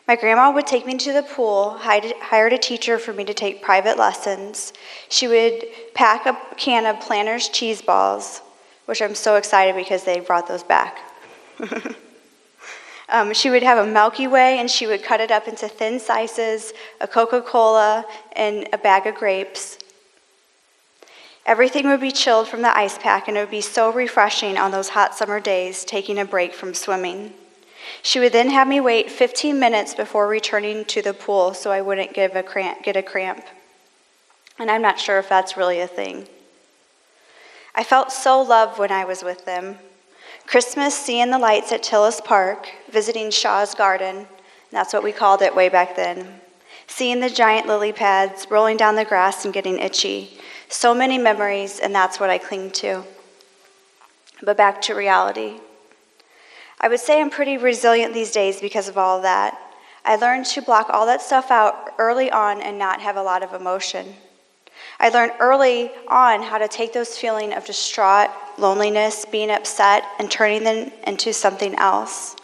My 0.06 0.16
grandma 0.16 0.50
would 0.50 0.66
take 0.66 0.86
me 0.86 0.96
to 0.96 1.12
the 1.12 1.22
pool, 1.22 1.76
hired 1.78 2.52
a 2.52 2.58
teacher 2.58 2.98
for 2.98 3.12
me 3.12 3.24
to 3.24 3.34
take 3.34 3.62
private 3.62 3.98
lessons. 3.98 4.72
She 5.08 5.26
would 5.26 5.64
pack 5.94 6.24
a 6.24 6.38
can 6.56 6.86
of 6.86 7.00
Planters 7.00 7.48
cheese 7.48 7.82
balls, 7.82 8.40
which 8.88 9.02
I'm 9.02 9.14
so 9.14 9.34
excited 9.34 9.76
because 9.76 10.04
they 10.04 10.18
brought 10.18 10.48
those 10.48 10.62
back. 10.62 10.96
um, 13.10 13.34
she 13.34 13.50
would 13.50 13.62
have 13.62 13.76
a 13.76 13.86
Milky 13.86 14.26
Way 14.26 14.58
and 14.58 14.70
she 14.70 14.86
would 14.86 15.04
cut 15.04 15.20
it 15.20 15.30
up 15.30 15.46
into 15.46 15.68
thin 15.68 16.00
slices, 16.00 16.72
a 16.98 17.06
Coca 17.06 17.42
Cola, 17.42 18.06
and 18.32 18.66
a 18.72 18.78
bag 18.78 19.06
of 19.06 19.14
grapes. 19.14 19.76
Everything 21.44 21.86
would 21.86 22.00
be 22.00 22.10
chilled 22.10 22.48
from 22.48 22.62
the 22.62 22.74
ice 22.74 22.96
pack, 22.96 23.28
and 23.28 23.36
it 23.36 23.40
would 23.40 23.50
be 23.50 23.60
so 23.60 23.92
refreshing 23.92 24.56
on 24.56 24.70
those 24.70 24.88
hot 24.88 25.14
summer 25.14 25.38
days 25.38 25.84
taking 25.84 26.18
a 26.18 26.24
break 26.24 26.54
from 26.54 26.72
swimming. 26.72 27.34
She 28.00 28.18
would 28.18 28.32
then 28.32 28.48
have 28.48 28.66
me 28.66 28.80
wait 28.80 29.10
15 29.10 29.60
minutes 29.60 29.94
before 29.94 30.26
returning 30.26 30.86
to 30.86 31.02
the 31.02 31.12
pool 31.12 31.52
so 31.52 31.70
I 31.70 31.82
wouldn't 31.82 32.14
give 32.14 32.34
a 32.34 32.42
cramp, 32.42 32.84
get 32.84 32.96
a 32.96 33.02
cramp. 33.02 33.44
And 34.58 34.70
I'm 34.70 34.80
not 34.80 34.98
sure 34.98 35.18
if 35.18 35.28
that's 35.28 35.58
really 35.58 35.80
a 35.80 35.86
thing. 35.86 36.26
I 37.78 37.84
felt 37.84 38.10
so 38.10 38.42
loved 38.42 38.80
when 38.80 38.90
I 38.90 39.04
was 39.04 39.22
with 39.22 39.44
them. 39.44 39.78
Christmas, 40.48 40.98
seeing 40.98 41.30
the 41.30 41.38
lights 41.38 41.70
at 41.70 41.84
Tilles 41.84 42.20
Park, 42.20 42.68
visiting 42.90 43.30
Shaw's 43.30 43.72
Garden, 43.72 44.26
that's 44.72 44.92
what 44.92 45.04
we 45.04 45.12
called 45.12 45.42
it 45.42 45.54
way 45.54 45.68
back 45.68 45.94
then. 45.94 46.40
Seeing 46.88 47.20
the 47.20 47.30
giant 47.30 47.68
lily 47.68 47.92
pads, 47.92 48.48
rolling 48.50 48.78
down 48.78 48.96
the 48.96 49.04
grass 49.04 49.44
and 49.44 49.54
getting 49.54 49.78
itchy, 49.78 50.40
so 50.68 50.92
many 50.92 51.18
memories, 51.18 51.78
and 51.78 51.94
that's 51.94 52.18
what 52.18 52.30
I 52.30 52.38
cling 52.38 52.72
to. 52.72 53.04
But 54.42 54.56
back 54.56 54.82
to 54.82 54.94
reality. 54.94 55.60
I 56.80 56.88
would 56.88 56.98
say 56.98 57.20
I'm 57.20 57.30
pretty 57.30 57.58
resilient 57.58 58.12
these 58.12 58.32
days 58.32 58.60
because 58.60 58.88
of 58.88 58.98
all 58.98 59.22
that. 59.22 59.56
I 60.04 60.16
learned 60.16 60.46
to 60.46 60.62
block 60.62 60.90
all 60.90 61.06
that 61.06 61.22
stuff 61.22 61.52
out 61.52 61.94
early 61.96 62.28
on 62.28 62.60
and 62.60 62.76
not 62.76 63.00
have 63.02 63.16
a 63.16 63.22
lot 63.22 63.44
of 63.44 63.54
emotion. 63.54 64.16
I 65.00 65.10
learned 65.10 65.32
early 65.38 65.92
on 66.08 66.42
how 66.42 66.58
to 66.58 66.66
take 66.66 66.92
those 66.92 67.16
feelings 67.16 67.54
of 67.54 67.64
distraught, 67.64 68.30
loneliness, 68.58 69.24
being 69.24 69.50
upset, 69.50 70.04
and 70.18 70.30
turning 70.30 70.64
them 70.64 70.90
into 71.06 71.32
something 71.32 71.74
else. 71.76 72.34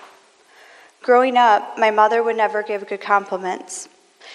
Growing 1.02 1.36
up, 1.36 1.76
my 1.78 1.90
mother 1.90 2.22
would 2.22 2.36
never 2.36 2.62
give 2.62 2.88
good 2.88 3.00
compliments. 3.00 3.88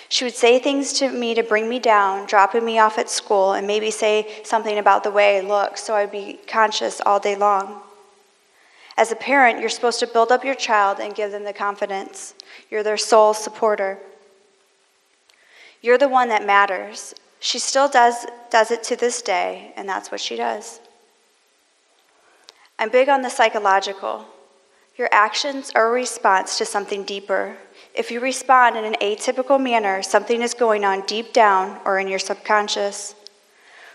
She 0.09 0.25
would 0.25 0.35
say 0.35 0.59
things 0.59 0.93
to 0.93 1.09
me 1.09 1.33
to 1.33 1.43
bring 1.43 1.69
me 1.69 1.79
down, 1.79 2.25
dropping 2.27 2.65
me 2.65 2.77
off 2.77 2.97
at 2.97 3.09
school, 3.09 3.53
and 3.53 3.65
maybe 3.65 3.89
say 3.89 4.41
something 4.43 4.77
about 4.77 5.03
the 5.03 5.11
way 5.11 5.37
I 5.37 5.41
look 5.41 5.77
so 5.77 5.95
I'd 5.95 6.11
be 6.11 6.39
conscious 6.47 7.01
all 7.05 7.19
day 7.19 7.35
long. 7.35 7.81
As 8.97 9.11
a 9.11 9.15
parent, 9.15 9.61
you're 9.61 9.69
supposed 9.69 9.99
to 10.01 10.07
build 10.07 10.31
up 10.31 10.43
your 10.43 10.55
child 10.55 10.99
and 10.99 11.15
give 11.15 11.31
them 11.31 11.45
the 11.45 11.53
confidence. 11.53 12.33
You're 12.69 12.83
their 12.83 12.97
sole 12.97 13.33
supporter. 13.33 13.97
You're 15.81 15.97
the 15.97 16.09
one 16.09 16.27
that 16.29 16.45
matters. 16.45 17.15
She 17.39 17.59
still 17.59 17.87
does, 17.87 18.25
does 18.49 18.71
it 18.71 18.83
to 18.83 18.95
this 18.95 19.21
day, 19.21 19.73
and 19.75 19.87
that's 19.87 20.11
what 20.11 20.19
she 20.19 20.35
does. 20.35 20.79
I'm 22.77 22.89
big 22.89 23.09
on 23.09 23.21
the 23.21 23.29
psychological. 23.29 24.25
Your 24.97 25.09
actions 25.11 25.71
are 25.75 25.87
a 25.87 25.91
response 25.91 26.57
to 26.57 26.65
something 26.65 27.03
deeper. 27.03 27.57
If 27.93 28.11
you 28.11 28.19
respond 28.19 28.75
in 28.75 28.83
an 28.83 28.95
atypical 29.01 29.61
manner, 29.61 30.01
something 30.01 30.41
is 30.41 30.53
going 30.53 30.83
on 30.83 31.05
deep 31.05 31.31
down 31.31 31.79
or 31.85 31.99
in 31.99 32.07
your 32.07 32.19
subconscious. 32.19 33.15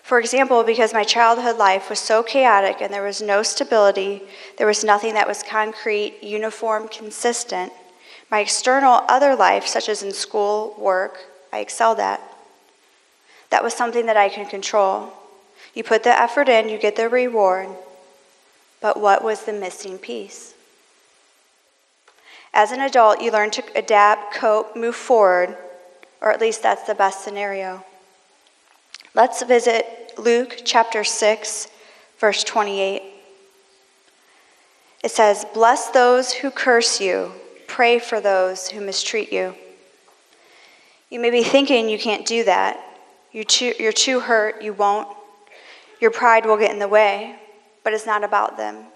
For 0.02 0.18
example, 0.18 0.62
because 0.64 0.92
my 0.92 1.04
childhood 1.04 1.56
life 1.56 1.88
was 1.88 1.98
so 1.98 2.22
chaotic 2.22 2.82
and 2.82 2.92
there 2.92 3.02
was 3.02 3.22
no 3.22 3.42
stability, 3.42 4.22
there 4.58 4.66
was 4.66 4.84
nothing 4.84 5.14
that 5.14 5.28
was 5.28 5.42
concrete, 5.42 6.22
uniform, 6.22 6.88
consistent, 6.88 7.72
my 8.30 8.40
external 8.40 9.02
other 9.08 9.34
life, 9.34 9.66
such 9.66 9.88
as 9.88 10.02
in 10.02 10.12
school, 10.12 10.74
work, 10.78 11.18
I 11.52 11.60
excelled 11.60 12.00
at. 12.00 12.20
That 13.50 13.62
was 13.62 13.74
something 13.74 14.06
that 14.06 14.16
I 14.16 14.28
could 14.28 14.48
control. 14.48 15.12
You 15.74 15.84
put 15.84 16.02
the 16.02 16.18
effort 16.18 16.48
in, 16.48 16.68
you 16.68 16.78
get 16.78 16.96
the 16.96 17.08
reward. 17.08 17.68
But 18.80 19.00
what 19.00 19.24
was 19.24 19.44
the 19.44 19.52
missing 19.52 19.98
piece? 19.98 20.54
As 22.52 22.70
an 22.70 22.80
adult, 22.80 23.20
you 23.20 23.32
learn 23.32 23.50
to 23.52 23.64
adapt, 23.74 24.34
cope, 24.34 24.76
move 24.76 24.94
forward, 24.94 25.56
or 26.20 26.30
at 26.30 26.40
least 26.40 26.62
that's 26.62 26.84
the 26.84 26.94
best 26.94 27.24
scenario. 27.24 27.84
Let's 29.14 29.42
visit 29.42 30.12
Luke 30.16 30.62
chapter 30.64 31.02
6, 31.02 31.68
verse 32.18 32.44
28. 32.44 33.02
It 35.02 35.10
says, 35.10 35.44
Bless 35.52 35.90
those 35.90 36.32
who 36.32 36.50
curse 36.50 37.00
you, 37.00 37.32
pray 37.66 37.98
for 37.98 38.20
those 38.20 38.68
who 38.68 38.80
mistreat 38.80 39.32
you. 39.32 39.54
You 41.10 41.20
may 41.20 41.30
be 41.30 41.42
thinking 41.42 41.88
you 41.88 41.98
can't 41.98 42.24
do 42.24 42.44
that. 42.44 42.80
You're 43.34 43.44
too, 43.44 43.74
you're 43.78 43.92
too 43.92 44.20
hurt, 44.20 44.62
you 44.62 44.72
won't. 44.72 45.14
Your 46.00 46.10
pride 46.10 46.46
will 46.46 46.56
get 46.56 46.70
in 46.70 46.78
the 46.78 46.88
way, 46.88 47.36
but 47.82 47.92
it's 47.92 48.06
not 48.06 48.24
about 48.24 48.56
them. 48.56 48.86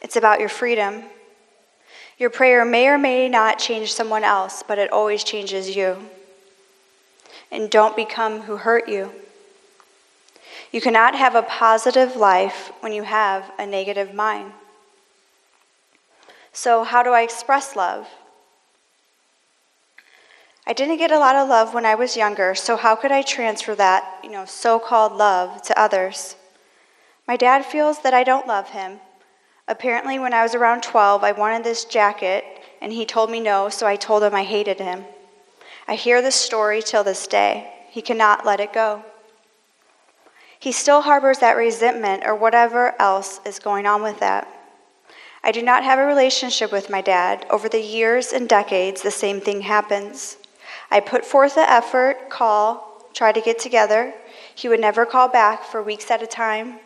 It's 0.00 0.14
about 0.14 0.38
your 0.38 0.48
freedom 0.48 1.02
your 2.18 2.30
prayer 2.30 2.64
may 2.64 2.88
or 2.88 2.98
may 2.98 3.28
not 3.28 3.60
change 3.60 3.92
someone 3.92 4.24
else, 4.24 4.64
but 4.66 4.78
it 4.78 4.90
always 4.90 5.22
changes 5.22 5.76
you. 5.76 5.96
And 7.50 7.70
don't 7.70 7.94
become 7.94 8.42
who 8.42 8.56
hurt 8.56 8.88
you. 8.88 9.12
You 10.72 10.80
cannot 10.80 11.14
have 11.14 11.36
a 11.36 11.42
positive 11.42 12.16
life 12.16 12.72
when 12.80 12.92
you 12.92 13.04
have 13.04 13.50
a 13.58 13.64
negative 13.64 14.12
mind. 14.12 14.52
So, 16.52 16.82
how 16.82 17.04
do 17.04 17.10
I 17.10 17.22
express 17.22 17.76
love? 17.76 18.08
I 20.68 20.74
didn't 20.74 20.98
get 20.98 21.10
a 21.10 21.18
lot 21.18 21.34
of 21.34 21.48
love 21.48 21.74
when 21.74 21.86
I 21.86 21.96
was 21.96 22.16
younger, 22.16 22.54
so 22.54 22.76
how 22.76 22.94
could 22.94 23.10
I 23.10 23.22
transfer 23.22 23.74
that, 23.74 24.20
you 24.22 24.30
know, 24.30 24.44
so-called 24.44 25.14
love 25.14 25.62
to 25.62 25.80
others? 25.80 26.36
My 27.26 27.36
dad 27.36 27.64
feels 27.64 28.02
that 28.02 28.14
I 28.14 28.22
don't 28.22 28.46
love 28.46 28.68
him, 28.70 29.00
Apparently, 29.68 30.18
when 30.18 30.32
I 30.32 30.42
was 30.42 30.54
around 30.54 30.82
12, 30.82 31.22
I 31.22 31.32
wanted 31.32 31.62
this 31.62 31.84
jacket, 31.84 32.42
and 32.80 32.90
he 32.90 33.04
told 33.04 33.30
me 33.30 33.38
no, 33.38 33.68
so 33.68 33.86
I 33.86 33.96
told 33.96 34.22
him 34.22 34.34
I 34.34 34.42
hated 34.42 34.80
him. 34.80 35.04
I 35.86 35.94
hear 35.94 36.22
this 36.22 36.36
story 36.36 36.80
till 36.80 37.04
this 37.04 37.26
day. 37.26 37.70
He 37.90 38.00
cannot 38.00 38.46
let 38.46 38.60
it 38.60 38.72
go. 38.72 39.04
He 40.58 40.72
still 40.72 41.02
harbors 41.02 41.38
that 41.40 41.56
resentment 41.56 42.22
or 42.24 42.34
whatever 42.34 43.00
else 43.00 43.40
is 43.44 43.58
going 43.58 43.86
on 43.86 44.02
with 44.02 44.20
that. 44.20 44.48
I 45.44 45.52
do 45.52 45.62
not 45.62 45.84
have 45.84 45.98
a 45.98 46.06
relationship 46.06 46.72
with 46.72 46.90
my 46.90 47.02
dad. 47.02 47.46
Over 47.50 47.68
the 47.68 47.82
years 47.82 48.32
and 48.32 48.48
decades, 48.48 49.02
the 49.02 49.10
same 49.10 49.40
thing 49.40 49.60
happens. 49.60 50.38
I 50.90 51.00
put 51.00 51.24
forth 51.24 51.54
the 51.54 51.70
effort, 51.70 52.30
call, 52.30 53.08
try 53.12 53.32
to 53.32 53.40
get 53.40 53.58
together. 53.58 54.14
He 54.54 54.68
would 54.68 54.80
never 54.80 55.04
call 55.04 55.28
back 55.28 55.64
for 55.64 55.82
weeks 55.82 56.10
at 56.10 56.22
a 56.22 56.26
time, 56.26 56.80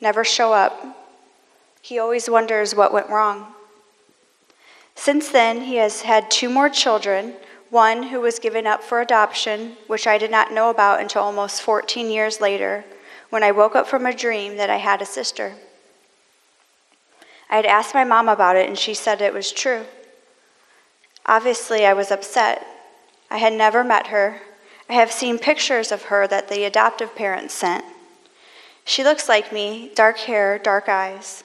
never 0.00 0.24
show 0.24 0.52
up. 0.52 0.96
He 1.82 1.98
always 1.98 2.28
wonders 2.30 2.74
what 2.74 2.92
went 2.92 3.08
wrong. 3.08 3.54
Since 4.94 5.30
then, 5.30 5.62
he 5.62 5.76
has 5.76 6.02
had 6.02 6.30
two 6.30 6.50
more 6.50 6.68
children 6.68 7.34
one 7.70 8.02
who 8.02 8.20
was 8.20 8.40
given 8.40 8.66
up 8.66 8.82
for 8.82 9.00
adoption, 9.00 9.76
which 9.86 10.06
I 10.06 10.18
did 10.18 10.30
not 10.30 10.52
know 10.52 10.70
about 10.70 11.00
until 11.00 11.22
almost 11.22 11.62
14 11.62 12.10
years 12.10 12.40
later, 12.40 12.84
when 13.30 13.44
I 13.44 13.52
woke 13.52 13.76
up 13.76 13.86
from 13.86 14.06
a 14.06 14.14
dream 14.14 14.56
that 14.56 14.70
I 14.70 14.76
had 14.76 15.00
a 15.00 15.06
sister. 15.06 15.54
I 17.48 17.56
had 17.56 17.66
asked 17.66 17.94
my 17.94 18.04
mom 18.04 18.28
about 18.28 18.56
it, 18.56 18.68
and 18.68 18.76
she 18.76 18.92
said 18.92 19.20
it 19.20 19.32
was 19.32 19.52
true. 19.52 19.84
Obviously, 21.26 21.86
I 21.86 21.92
was 21.92 22.10
upset. 22.10 22.66
I 23.30 23.38
had 23.38 23.52
never 23.52 23.84
met 23.84 24.08
her. 24.08 24.40
I 24.88 24.94
have 24.94 25.12
seen 25.12 25.38
pictures 25.38 25.92
of 25.92 26.04
her 26.04 26.26
that 26.26 26.48
the 26.48 26.64
adoptive 26.64 27.14
parents 27.14 27.54
sent. 27.54 27.84
She 28.84 29.04
looks 29.04 29.28
like 29.28 29.52
me 29.52 29.92
dark 29.94 30.18
hair, 30.18 30.58
dark 30.58 30.88
eyes. 30.88 31.44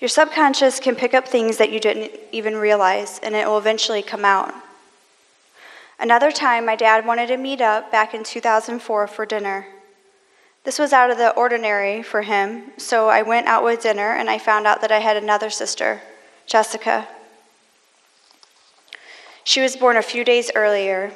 Your 0.00 0.08
subconscious 0.08 0.80
can 0.80 0.94
pick 0.94 1.14
up 1.14 1.28
things 1.28 1.58
that 1.58 1.70
you 1.70 1.80
didn't 1.80 2.12
even 2.32 2.56
realize, 2.56 3.18
and 3.22 3.34
it 3.34 3.46
will 3.46 3.58
eventually 3.58 4.02
come 4.02 4.24
out. 4.24 4.54
Another 5.98 6.30
time, 6.30 6.66
my 6.66 6.76
dad 6.76 7.06
wanted 7.06 7.28
to 7.28 7.36
meet 7.36 7.60
up 7.60 7.90
back 7.90 8.14
in 8.14 8.22
2004 8.22 9.06
for 9.06 9.26
dinner. 9.26 9.66
This 10.64 10.78
was 10.78 10.92
out 10.92 11.10
of 11.10 11.16
the 11.16 11.34
ordinary 11.34 12.02
for 12.02 12.22
him, 12.22 12.72
so 12.76 13.08
I 13.08 13.22
went 13.22 13.46
out 13.46 13.64
with 13.64 13.82
dinner 13.82 14.12
and 14.12 14.28
I 14.28 14.38
found 14.38 14.66
out 14.66 14.80
that 14.80 14.92
I 14.92 14.98
had 14.98 15.16
another 15.16 15.48
sister, 15.48 16.02
Jessica. 16.46 17.08
She 19.46 19.60
was 19.60 19.76
born 19.76 19.96
a 19.96 20.02
few 20.02 20.24
days 20.24 20.50
earlier. 20.56 21.12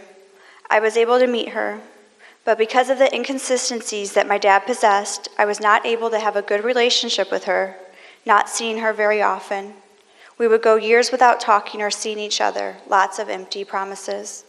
I 0.70 0.78
was 0.78 0.96
able 0.96 1.18
to 1.18 1.26
meet 1.26 1.48
her. 1.48 1.80
But 2.44 2.58
because 2.58 2.88
of 2.88 2.98
the 2.98 3.12
inconsistencies 3.12 4.12
that 4.12 4.28
my 4.28 4.38
dad 4.38 4.60
possessed, 4.60 5.28
I 5.36 5.44
was 5.44 5.58
not 5.58 5.84
able 5.84 6.10
to 6.10 6.20
have 6.20 6.36
a 6.36 6.42
good 6.42 6.62
relationship 6.62 7.32
with 7.32 7.46
her, 7.46 7.74
not 8.24 8.48
seeing 8.48 8.78
her 8.78 8.92
very 8.92 9.20
often. 9.20 9.74
We 10.38 10.46
would 10.46 10.62
go 10.62 10.76
years 10.76 11.10
without 11.10 11.40
talking 11.40 11.82
or 11.82 11.90
seeing 11.90 12.20
each 12.20 12.40
other, 12.40 12.76
lots 12.88 13.18
of 13.18 13.28
empty 13.28 13.64
promises. 13.64 14.44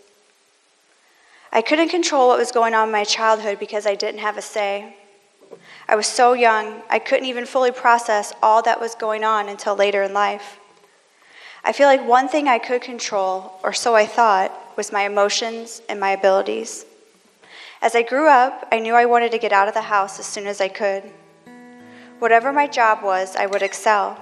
I 1.52 1.64
couldn't 1.64 1.90
control 1.90 2.28
what 2.28 2.38
was 2.38 2.52
going 2.52 2.76
on 2.76 2.90
in 2.90 2.92
my 2.92 3.04
childhood 3.04 3.58
because 3.58 3.88
I 3.88 3.96
didn't 3.96 4.22
have 4.22 4.38
a 4.38 4.44
say. 4.44 4.96
I 5.90 5.96
was 5.96 6.06
so 6.06 6.34
young, 6.34 6.84
I 6.88 7.00
couldn't 7.00 7.26
even 7.26 7.48
fully 7.48 7.72
process 7.72 8.32
all 8.44 8.62
that 8.62 8.80
was 8.80 8.94
going 8.94 9.24
on 9.24 9.50
until 9.50 9.76
later 9.76 10.04
in 10.04 10.14
life. 10.14 10.60
I 11.64 11.74
feel 11.74 11.88
like 11.88 12.06
one 12.08 12.28
thing 12.28 12.48
I 12.48 12.58
could 12.58 12.82
control, 12.82 13.60
or 13.64 13.72
so 13.72 13.96
I 13.96 14.06
thought, 14.06 14.52
was 14.76 14.92
my 14.92 15.04
emotions 15.04 15.82
and 15.88 16.00
my 16.00 16.12
abilities. 16.12 16.86
As 17.82 17.96
I 17.96 18.02
grew 18.02 18.28
up, 18.28 18.68
I 18.72 18.80
knew 18.80 18.96
I 18.96 19.06
wanted 19.06 19.32
to 19.32 19.38
get 19.38 19.52
out 19.52 19.68
of 19.68 19.74
the 19.74 19.82
house 19.82 20.20
as 20.20 20.26
soon 20.26 20.48
as 20.48 20.60
I 20.60 20.68
could. 20.68 21.04
Whatever 22.20 22.52
my 22.52 22.68
job 22.68 23.04
was, 23.04 23.36
I 23.36 23.46
would 23.46 23.62
excel. 23.62 24.20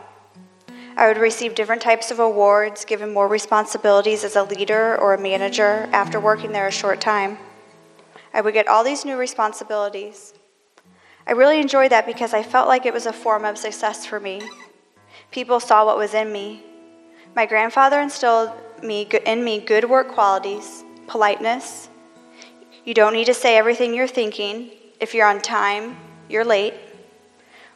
I 0.97 1.07
would 1.07 1.17
receive 1.17 1.55
different 1.55 1.81
types 1.81 2.11
of 2.11 2.19
awards, 2.19 2.83
given 2.83 3.13
more 3.13 3.27
responsibilities 3.27 4.23
as 4.25 4.35
a 4.35 4.43
leader 4.43 4.97
or 4.97 5.13
a 5.13 5.21
manager 5.21 5.87
after 5.93 6.19
working 6.19 6.51
there 6.51 6.67
a 6.67 6.71
short 6.71 6.99
time. 6.99 7.37
I 8.33 8.41
would 8.41 8.53
get 8.53 8.67
all 8.67 8.83
these 8.83 9.05
new 9.05 9.17
responsibilities. 9.17 10.33
I 11.25 11.31
really 11.31 11.61
enjoyed 11.61 11.91
that 11.91 12.05
because 12.05 12.33
I 12.33 12.43
felt 12.43 12.67
like 12.67 12.85
it 12.85 12.93
was 12.93 13.05
a 13.05 13.13
form 13.13 13.45
of 13.45 13.57
success 13.57 14.05
for 14.05 14.19
me. 14.19 14.41
People 15.31 15.59
saw 15.59 15.85
what 15.85 15.97
was 15.97 16.13
in 16.13 16.31
me. 16.33 16.63
My 17.35 17.45
grandfather 17.45 17.99
instilled 17.99 18.51
me, 18.81 19.03
in 19.25 19.43
me 19.43 19.59
good 19.59 19.89
work 19.89 20.09
qualities, 20.09 20.83
politeness. 21.07 21.89
You 22.85 22.93
don't 22.93 23.13
need 23.13 23.25
to 23.25 23.33
say 23.33 23.57
everything 23.57 23.93
you're 23.93 24.07
thinking. 24.07 24.71
If 24.99 25.13
you're 25.13 25.27
on 25.27 25.41
time, 25.41 25.97
you're 26.27 26.45
late. 26.45 26.73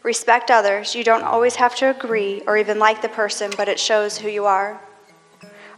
Respect 0.01 0.51
others. 0.51 0.95
You 0.95 1.03
don't 1.03 1.23
always 1.23 1.55
have 1.55 1.75
to 1.77 1.89
agree 1.89 2.41
or 2.47 2.57
even 2.57 2.79
like 2.79 3.01
the 3.01 3.09
person, 3.09 3.51
but 3.55 3.69
it 3.69 3.79
shows 3.79 4.17
who 4.17 4.27
you 4.27 4.45
are. 4.45 4.81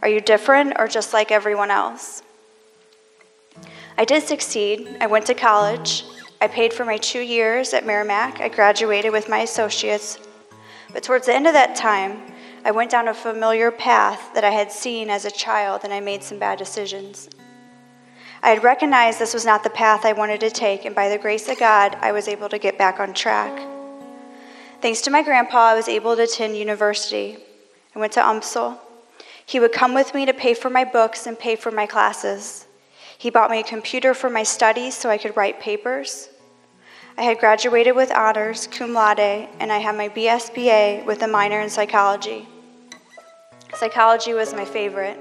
Are 0.02 0.08
you 0.08 0.20
different 0.20 0.74
or 0.78 0.88
just 0.88 1.12
like 1.12 1.30
everyone 1.30 1.70
else? 1.70 2.22
I 3.98 4.04
did 4.04 4.22
succeed. 4.22 4.96
I 5.00 5.06
went 5.06 5.26
to 5.26 5.34
college. 5.34 6.04
I 6.40 6.48
paid 6.48 6.72
for 6.72 6.84
my 6.84 6.98
two 6.98 7.20
years 7.20 7.72
at 7.72 7.84
Meramec. 7.84 8.40
I 8.40 8.48
graduated 8.48 9.12
with 9.12 9.28
my 9.28 9.38
associates. 9.38 10.18
But 10.92 11.02
towards 11.02 11.26
the 11.26 11.34
end 11.34 11.46
of 11.46 11.54
that 11.54 11.76
time, 11.76 12.32
I 12.66 12.72
went 12.72 12.90
down 12.90 13.06
a 13.06 13.14
familiar 13.14 13.70
path 13.70 14.34
that 14.34 14.42
I 14.42 14.50
had 14.50 14.72
seen 14.72 15.08
as 15.08 15.24
a 15.24 15.30
child 15.30 15.82
and 15.84 15.92
I 15.92 16.00
made 16.00 16.24
some 16.24 16.40
bad 16.40 16.58
decisions. 16.58 17.30
I 18.42 18.48
had 18.48 18.64
recognized 18.64 19.20
this 19.20 19.34
was 19.34 19.46
not 19.46 19.62
the 19.62 19.70
path 19.70 20.04
I 20.04 20.12
wanted 20.12 20.40
to 20.40 20.50
take, 20.50 20.84
and 20.84 20.92
by 20.92 21.08
the 21.08 21.16
grace 21.16 21.48
of 21.48 21.60
God, 21.60 21.96
I 22.00 22.10
was 22.10 22.26
able 22.26 22.48
to 22.48 22.58
get 22.58 22.76
back 22.76 22.98
on 22.98 23.14
track. 23.14 23.56
Thanks 24.82 25.00
to 25.02 25.12
my 25.12 25.22
grandpa, 25.22 25.58
I 25.58 25.74
was 25.76 25.86
able 25.86 26.16
to 26.16 26.24
attend 26.24 26.56
university. 26.56 27.38
I 27.94 28.00
went 28.00 28.12
to 28.14 28.20
UMSL. 28.20 28.80
He 29.46 29.60
would 29.60 29.72
come 29.72 29.94
with 29.94 30.12
me 30.12 30.26
to 30.26 30.34
pay 30.34 30.52
for 30.52 30.68
my 30.68 30.82
books 30.82 31.28
and 31.28 31.38
pay 31.38 31.54
for 31.54 31.70
my 31.70 31.86
classes. 31.86 32.66
He 33.16 33.30
bought 33.30 33.52
me 33.52 33.60
a 33.60 33.62
computer 33.62 34.12
for 34.12 34.28
my 34.28 34.42
studies 34.42 34.96
so 34.96 35.08
I 35.08 35.18
could 35.18 35.36
write 35.36 35.60
papers. 35.60 36.30
I 37.16 37.22
had 37.22 37.38
graduated 37.38 37.94
with 37.94 38.10
honors, 38.10 38.66
cum 38.66 38.92
laude, 38.92 39.20
and 39.20 39.70
I 39.70 39.78
had 39.78 39.96
my 39.96 40.08
BSBA 40.08 41.06
with 41.06 41.22
a 41.22 41.28
minor 41.28 41.60
in 41.60 41.70
psychology. 41.70 42.48
Psychology 43.74 44.32
was 44.32 44.54
my 44.54 44.64
favorite. 44.64 45.18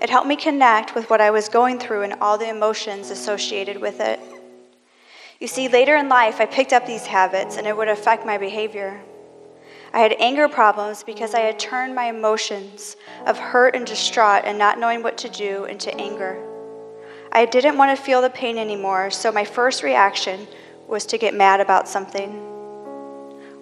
It 0.00 0.10
helped 0.10 0.28
me 0.28 0.36
connect 0.36 0.94
with 0.94 1.10
what 1.10 1.20
I 1.20 1.30
was 1.30 1.48
going 1.48 1.78
through 1.78 2.02
and 2.02 2.14
all 2.14 2.38
the 2.38 2.48
emotions 2.48 3.10
associated 3.10 3.80
with 3.80 4.00
it. 4.00 4.20
You 5.40 5.46
see, 5.46 5.68
later 5.68 5.96
in 5.96 6.08
life, 6.08 6.40
I 6.40 6.46
picked 6.46 6.72
up 6.72 6.86
these 6.86 7.06
habits 7.06 7.56
and 7.56 7.66
it 7.66 7.76
would 7.76 7.88
affect 7.88 8.24
my 8.24 8.38
behavior. 8.38 9.00
I 9.92 10.00
had 10.00 10.16
anger 10.18 10.48
problems 10.48 11.02
because 11.02 11.34
I 11.34 11.40
had 11.40 11.58
turned 11.58 11.94
my 11.94 12.06
emotions 12.06 12.96
of 13.26 13.38
hurt 13.38 13.74
and 13.74 13.86
distraught 13.86 14.44
and 14.44 14.58
not 14.58 14.78
knowing 14.78 15.02
what 15.02 15.18
to 15.18 15.28
do 15.28 15.64
into 15.64 15.94
anger. 15.96 16.42
I 17.32 17.44
didn't 17.44 17.76
want 17.76 17.96
to 17.96 18.02
feel 18.02 18.22
the 18.22 18.30
pain 18.30 18.56
anymore, 18.56 19.10
so 19.10 19.30
my 19.30 19.44
first 19.44 19.82
reaction 19.82 20.46
was 20.86 21.04
to 21.06 21.18
get 21.18 21.34
mad 21.34 21.60
about 21.60 21.88
something. 21.88 22.30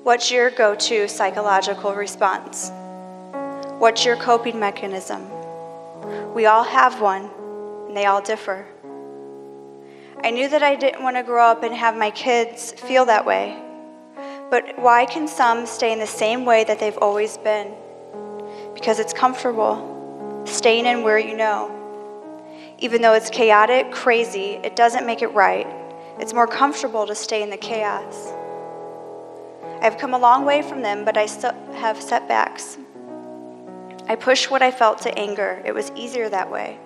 What's 0.02 0.30
your 0.30 0.50
go 0.50 0.74
to 0.74 1.08
psychological 1.08 1.94
response? 1.94 2.70
What's 3.78 4.04
your 4.04 4.16
coping 4.16 4.60
mechanism? 4.60 5.26
We 6.32 6.46
all 6.46 6.62
have 6.62 7.00
one, 7.00 7.28
and 7.88 7.96
they 7.96 8.06
all 8.06 8.22
differ. 8.22 8.66
I 10.22 10.30
knew 10.30 10.48
that 10.48 10.62
I 10.62 10.76
didn't 10.76 11.02
want 11.02 11.16
to 11.16 11.24
grow 11.24 11.44
up 11.44 11.64
and 11.64 11.74
have 11.74 11.96
my 11.96 12.10
kids 12.10 12.70
feel 12.72 13.04
that 13.06 13.26
way. 13.26 13.60
But 14.48 14.78
why 14.78 15.06
can 15.06 15.26
some 15.26 15.66
stay 15.66 15.92
in 15.92 15.98
the 15.98 16.06
same 16.06 16.44
way 16.44 16.62
that 16.64 16.78
they've 16.78 16.96
always 16.98 17.36
been? 17.38 17.74
Because 18.74 19.00
it's 19.00 19.12
comfortable, 19.12 20.42
staying 20.46 20.86
in 20.86 21.02
where 21.02 21.18
you 21.18 21.36
know. 21.36 21.70
Even 22.78 23.02
though 23.02 23.14
it's 23.14 23.28
chaotic, 23.28 23.90
crazy, 23.90 24.52
it 24.62 24.76
doesn't 24.76 25.04
make 25.04 25.20
it 25.20 25.28
right. 25.28 25.66
It's 26.20 26.32
more 26.32 26.46
comfortable 26.46 27.08
to 27.08 27.14
stay 27.14 27.42
in 27.42 27.50
the 27.50 27.56
chaos. 27.56 28.32
I've 29.82 29.98
come 29.98 30.14
a 30.14 30.18
long 30.18 30.44
way 30.44 30.62
from 30.62 30.80
them, 30.80 31.04
but 31.04 31.16
I 31.16 31.26
still 31.26 31.52
have 31.74 32.00
setbacks. 32.00 32.78
I 34.06 34.16
pushed 34.16 34.50
what 34.50 34.62
I 34.62 34.70
felt 34.70 35.00
to 35.02 35.18
anger. 35.18 35.62
It 35.64 35.74
was 35.74 35.90
easier 35.96 36.28
that 36.28 36.50
way. 36.50 36.78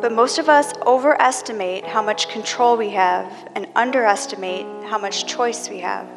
But 0.00 0.12
most 0.12 0.38
of 0.38 0.48
us 0.48 0.72
overestimate 0.84 1.86
how 1.86 2.02
much 2.02 2.28
control 2.28 2.76
we 2.76 2.90
have 2.90 3.32
and 3.54 3.68
underestimate 3.76 4.66
how 4.84 4.98
much 4.98 5.26
choice 5.26 5.70
we 5.70 5.78
have. 5.78 6.08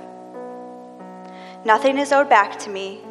Nothing 1.65 1.97
is 1.97 2.11
owed 2.11 2.29
back 2.29 2.57
to 2.59 2.69
me. 2.69 3.01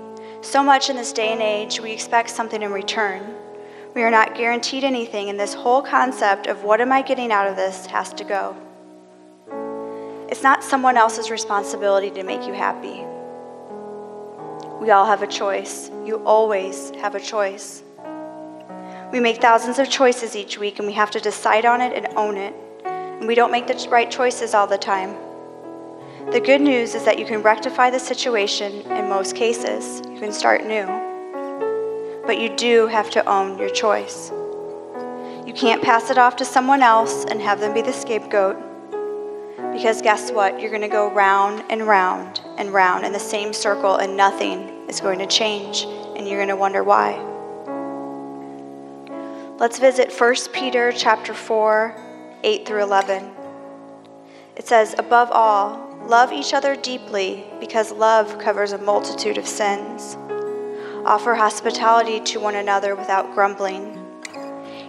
So 0.40 0.62
much 0.62 0.90
in 0.90 0.96
this 0.96 1.12
day 1.12 1.32
and 1.32 1.40
age, 1.42 1.80
we 1.80 1.92
expect 1.92 2.30
something 2.30 2.62
in 2.62 2.72
return. 2.72 3.34
We 3.94 4.02
are 4.02 4.10
not 4.10 4.34
guaranteed 4.34 4.84
anything, 4.84 5.28
and 5.28 5.38
this 5.38 5.54
whole 5.54 5.82
concept 5.82 6.46
of 6.46 6.64
what 6.64 6.80
am 6.80 6.92
I 6.92 7.02
getting 7.02 7.32
out 7.32 7.48
of 7.48 7.56
this 7.56 7.86
has 7.86 8.12
to 8.14 8.24
go. 8.24 8.56
It's 10.28 10.42
not 10.42 10.62
someone 10.62 10.96
else's 10.96 11.30
responsibility 11.30 12.10
to 12.10 12.22
make 12.22 12.46
you 12.46 12.52
happy. 12.52 13.04
We 14.80 14.92
all 14.92 15.06
have 15.06 15.22
a 15.22 15.26
choice. 15.26 15.90
You 16.04 16.22
always 16.24 16.90
have 17.00 17.16
a 17.16 17.20
choice. 17.20 17.82
We 19.10 19.18
make 19.18 19.40
thousands 19.40 19.80
of 19.80 19.90
choices 19.90 20.36
each 20.36 20.56
week, 20.56 20.78
and 20.78 20.86
we 20.86 20.94
have 20.94 21.10
to 21.12 21.20
decide 21.20 21.64
on 21.64 21.80
it 21.80 21.92
and 21.94 22.16
own 22.16 22.36
it. 22.36 22.54
And 22.84 23.26
we 23.26 23.34
don't 23.34 23.50
make 23.50 23.66
the 23.66 23.88
right 23.90 24.08
choices 24.08 24.54
all 24.54 24.68
the 24.68 24.78
time. 24.78 25.16
The 26.30 26.40
good 26.40 26.60
news 26.60 26.94
is 26.94 27.04
that 27.06 27.18
you 27.18 27.26
can 27.26 27.42
rectify 27.42 27.90
the 27.90 27.98
situation 27.98 28.82
in 28.92 29.08
most 29.08 29.34
cases. 29.34 30.00
You 30.08 30.20
can 30.20 30.30
start 30.30 30.64
new. 30.64 30.86
But 32.24 32.38
you 32.38 32.54
do 32.54 32.86
have 32.86 33.10
to 33.10 33.28
own 33.28 33.58
your 33.58 33.70
choice. 33.70 34.30
You 35.44 35.52
can't 35.56 35.82
pass 35.82 36.08
it 36.10 36.18
off 36.18 36.36
to 36.36 36.44
someone 36.44 36.82
else 36.82 37.24
and 37.24 37.40
have 37.40 37.58
them 37.58 37.74
be 37.74 37.82
the 37.82 37.92
scapegoat. 37.92 38.56
Because 39.72 40.02
guess 40.02 40.30
what? 40.30 40.60
You're 40.60 40.70
going 40.70 40.82
to 40.82 40.88
go 40.88 41.10
round 41.10 41.64
and 41.68 41.84
round 41.84 42.42
and 42.58 42.74
round 42.74 43.06
in 43.06 43.12
the 43.12 43.18
same 43.18 43.54
circle, 43.54 43.96
and 43.96 44.16
nothing 44.16 44.86
is 44.88 45.00
going 45.00 45.20
to 45.20 45.26
change, 45.26 45.84
and 46.16 46.28
you're 46.28 46.38
going 46.38 46.48
to 46.48 46.56
wonder 46.56 46.84
why. 46.84 47.24
Let's 49.58 49.78
visit 49.78 50.12
1 50.12 50.34
Peter 50.52 50.92
chapter 50.92 51.32
4, 51.32 51.94
8 52.42 52.66
through 52.66 52.82
11. 52.82 53.30
It 54.56 54.66
says, 54.66 54.94
Above 54.98 55.30
all, 55.30 55.96
love 56.06 56.32
each 56.32 56.52
other 56.52 56.74
deeply, 56.74 57.44
because 57.60 57.92
love 57.92 58.38
covers 58.38 58.72
a 58.72 58.78
multitude 58.78 59.38
of 59.38 59.46
sins. 59.46 60.16
Offer 61.04 61.36
hospitality 61.36 62.20
to 62.20 62.40
one 62.40 62.56
another 62.56 62.96
without 62.96 63.34
grumbling. 63.34 63.94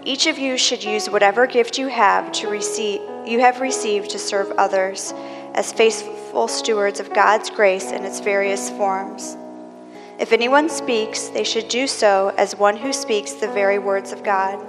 Each 0.04 0.28
of 0.28 0.40
you 0.40 0.58
should 0.58 0.84
use 0.84 1.10
whatever 1.10 1.46
gift 1.46 1.78
you 1.78 1.88
have 1.88 2.32
to 2.34 2.50
receive 2.50 3.02
you 3.26 3.42
have 3.42 3.62
received 3.62 4.10
to 4.10 4.18
serve 4.18 4.50
others 4.58 5.14
as 5.60 5.74
faithful 5.74 6.48
stewards 6.48 7.02
of 7.02 7.14
God's 7.14 7.50
grace 7.50 7.92
in 7.92 8.06
its 8.06 8.22
various 8.22 8.70
forms. 8.70 9.36
If 10.18 10.32
anyone 10.32 10.70
speaks, 10.70 11.28
they 11.28 11.44
should 11.44 11.68
do 11.68 11.86
so 11.86 12.34
as 12.38 12.56
one 12.56 12.78
who 12.78 12.94
speaks 12.94 13.34
the 13.34 13.50
very 13.50 13.78
words 13.78 14.14
of 14.14 14.24
God. 14.24 14.66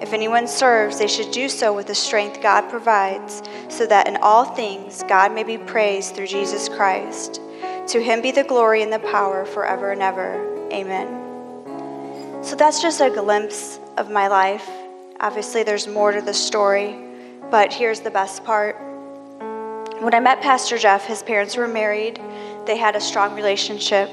If 0.00 0.12
anyone 0.12 0.48
serves, 0.48 0.98
they 0.98 1.06
should 1.06 1.30
do 1.30 1.48
so 1.48 1.72
with 1.72 1.86
the 1.86 1.94
strength 1.94 2.42
God 2.42 2.68
provides, 2.68 3.44
so 3.68 3.86
that 3.86 4.08
in 4.08 4.16
all 4.16 4.44
things 4.44 5.04
God 5.06 5.32
may 5.32 5.44
be 5.44 5.56
praised 5.56 6.16
through 6.16 6.26
Jesus 6.26 6.68
Christ. 6.68 7.40
To 7.86 8.02
him 8.02 8.20
be 8.20 8.32
the 8.32 8.42
glory 8.42 8.82
and 8.82 8.92
the 8.92 8.98
power 8.98 9.44
forever 9.44 9.92
and 9.92 10.02
ever. 10.02 10.68
Amen. 10.72 12.42
So 12.42 12.56
that's 12.56 12.82
just 12.82 13.00
a 13.00 13.08
glimpse 13.08 13.78
of 13.96 14.10
my 14.10 14.26
life. 14.26 14.68
Obviously, 15.20 15.62
there's 15.62 15.86
more 15.86 16.10
to 16.10 16.20
the 16.20 16.34
story, 16.34 16.98
but 17.52 17.72
here's 17.72 18.00
the 18.00 18.10
best 18.10 18.42
part. 18.44 18.85
When 20.00 20.12
I 20.12 20.20
met 20.20 20.42
Pastor 20.42 20.76
Jeff, 20.76 21.06
his 21.06 21.22
parents 21.22 21.56
were 21.56 21.66
married, 21.66 22.20
they 22.66 22.76
had 22.76 22.96
a 22.96 23.00
strong 23.00 23.34
relationship. 23.34 24.10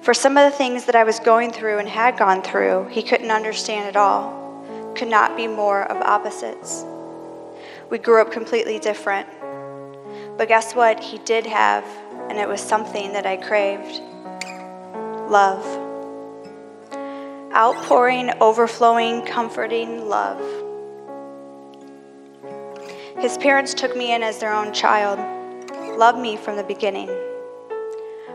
For 0.00 0.14
some 0.14 0.36
of 0.36 0.48
the 0.48 0.56
things 0.56 0.84
that 0.84 0.94
I 0.94 1.02
was 1.02 1.18
going 1.18 1.50
through 1.50 1.78
and 1.78 1.88
had 1.88 2.16
gone 2.16 2.40
through, 2.40 2.86
he 2.88 3.02
couldn't 3.02 3.32
understand 3.32 3.88
at 3.88 3.96
all. 3.96 4.94
Could 4.94 5.08
not 5.08 5.36
be 5.36 5.48
more 5.48 5.82
of 5.82 5.96
opposites. 5.96 6.84
We 7.90 7.98
grew 7.98 8.22
up 8.22 8.30
completely 8.30 8.78
different. 8.78 9.28
But 10.38 10.46
guess 10.46 10.72
what? 10.72 11.00
He 11.00 11.18
did 11.18 11.46
have, 11.46 11.84
and 12.30 12.38
it 12.38 12.46
was 12.46 12.60
something 12.60 13.12
that 13.12 13.26
I 13.26 13.38
craved 13.38 14.00
love. 15.28 15.64
Outpouring, 17.52 18.30
overflowing, 18.40 19.26
comforting 19.26 20.08
love. 20.08 20.61
His 23.22 23.38
parents 23.38 23.72
took 23.72 23.96
me 23.96 24.12
in 24.12 24.24
as 24.24 24.38
their 24.38 24.52
own 24.52 24.72
child, 24.72 25.16
loved 25.96 26.18
me 26.18 26.36
from 26.36 26.56
the 26.56 26.64
beginning. 26.64 27.08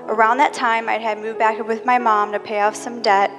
Around 0.06 0.38
that 0.38 0.54
time, 0.54 0.88
I 0.88 0.94
had 0.94 1.20
moved 1.20 1.38
back 1.38 1.62
with 1.68 1.86
my 1.86 1.98
mom 1.98 2.32
to 2.32 2.40
pay 2.40 2.62
off 2.62 2.74
some 2.74 3.02
debt, 3.02 3.30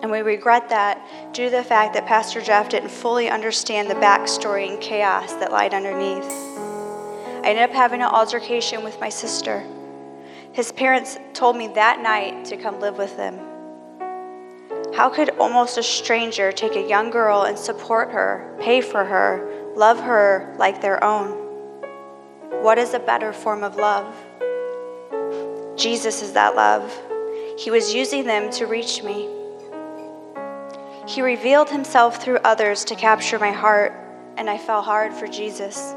and 0.00 0.10
we 0.10 0.20
regret 0.20 0.70
that 0.70 1.06
due 1.34 1.50
to 1.50 1.50
the 1.50 1.62
fact 1.62 1.92
that 1.92 2.06
Pastor 2.06 2.40
Jeff 2.40 2.70
didn't 2.70 2.88
fully 2.88 3.28
understand 3.28 3.90
the 3.90 3.94
backstory 3.96 4.70
and 4.70 4.80
chaos 4.80 5.34
that 5.34 5.52
lied 5.52 5.74
underneath. 5.74 6.24
I 6.24 7.42
ended 7.44 7.64
up 7.64 7.72
having 7.72 8.00
an 8.00 8.08
altercation 8.08 8.82
with 8.82 8.98
my 9.00 9.10
sister. 9.10 9.62
His 10.52 10.72
parents 10.72 11.18
told 11.34 11.58
me 11.58 11.68
that 11.74 12.00
night 12.00 12.46
to 12.46 12.56
come 12.56 12.80
live 12.80 12.96
with 12.96 13.14
them. 13.18 13.38
How 14.94 15.10
could 15.10 15.28
almost 15.38 15.76
a 15.76 15.82
stranger 15.82 16.52
take 16.52 16.74
a 16.74 16.88
young 16.88 17.10
girl 17.10 17.42
and 17.42 17.58
support 17.58 18.10
her, 18.12 18.56
pay 18.58 18.80
for 18.80 19.04
her, 19.04 19.57
love 19.78 20.00
her 20.00 20.52
like 20.58 20.82
their 20.82 21.02
own? 21.04 21.30
What 22.62 22.78
is 22.78 22.94
a 22.94 22.98
better 22.98 23.32
form 23.32 23.62
of 23.62 23.76
love? 23.76 24.12
Jesus 25.76 26.20
is 26.20 26.32
that 26.32 26.56
love. 26.56 26.92
He 27.56 27.70
was 27.70 27.94
using 27.94 28.24
them 28.24 28.50
to 28.50 28.66
reach 28.66 29.04
me. 29.04 29.28
He 31.06 31.22
revealed 31.22 31.70
himself 31.70 32.20
through 32.20 32.38
others 32.38 32.84
to 32.86 32.96
capture 32.96 33.38
my 33.38 33.52
heart, 33.52 33.92
and 34.36 34.50
I 34.50 34.58
fell 34.58 34.82
hard 34.82 35.12
for 35.12 35.28
Jesus. 35.28 35.94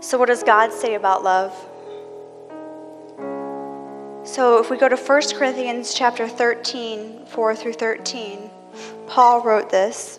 So, 0.00 0.16
what 0.16 0.28
does 0.28 0.42
God 0.42 0.72
say 0.72 0.94
about 0.94 1.22
love? 1.22 1.52
So, 4.24 4.60
if 4.60 4.70
we 4.70 4.78
go 4.78 4.88
to 4.88 4.96
1 4.96 5.22
Corinthians 5.34 5.92
chapter 5.92 6.26
13, 6.26 7.26
4 7.26 7.54
through 7.54 7.74
13, 7.74 8.50
Paul 9.06 9.42
wrote 9.42 9.68
this 9.68 10.18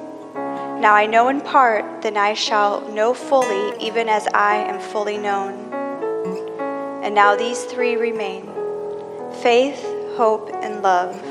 Now 0.81 0.95
I 0.95 1.05
know 1.05 1.27
in 1.27 1.41
part, 1.41 2.01
then 2.01 2.17
I 2.17 2.33
shall 2.33 2.81
know 2.91 3.13
fully, 3.13 3.79
even 3.79 4.09
as 4.09 4.27
I 4.33 4.55
am 4.55 4.79
fully 4.79 5.15
known. 5.15 5.71
And 7.03 7.13
now 7.13 7.35
these 7.35 7.65
three 7.65 7.97
remain 7.97 8.47
faith, 9.43 9.79
hope, 10.17 10.49
and 10.51 10.81
love. 10.81 11.21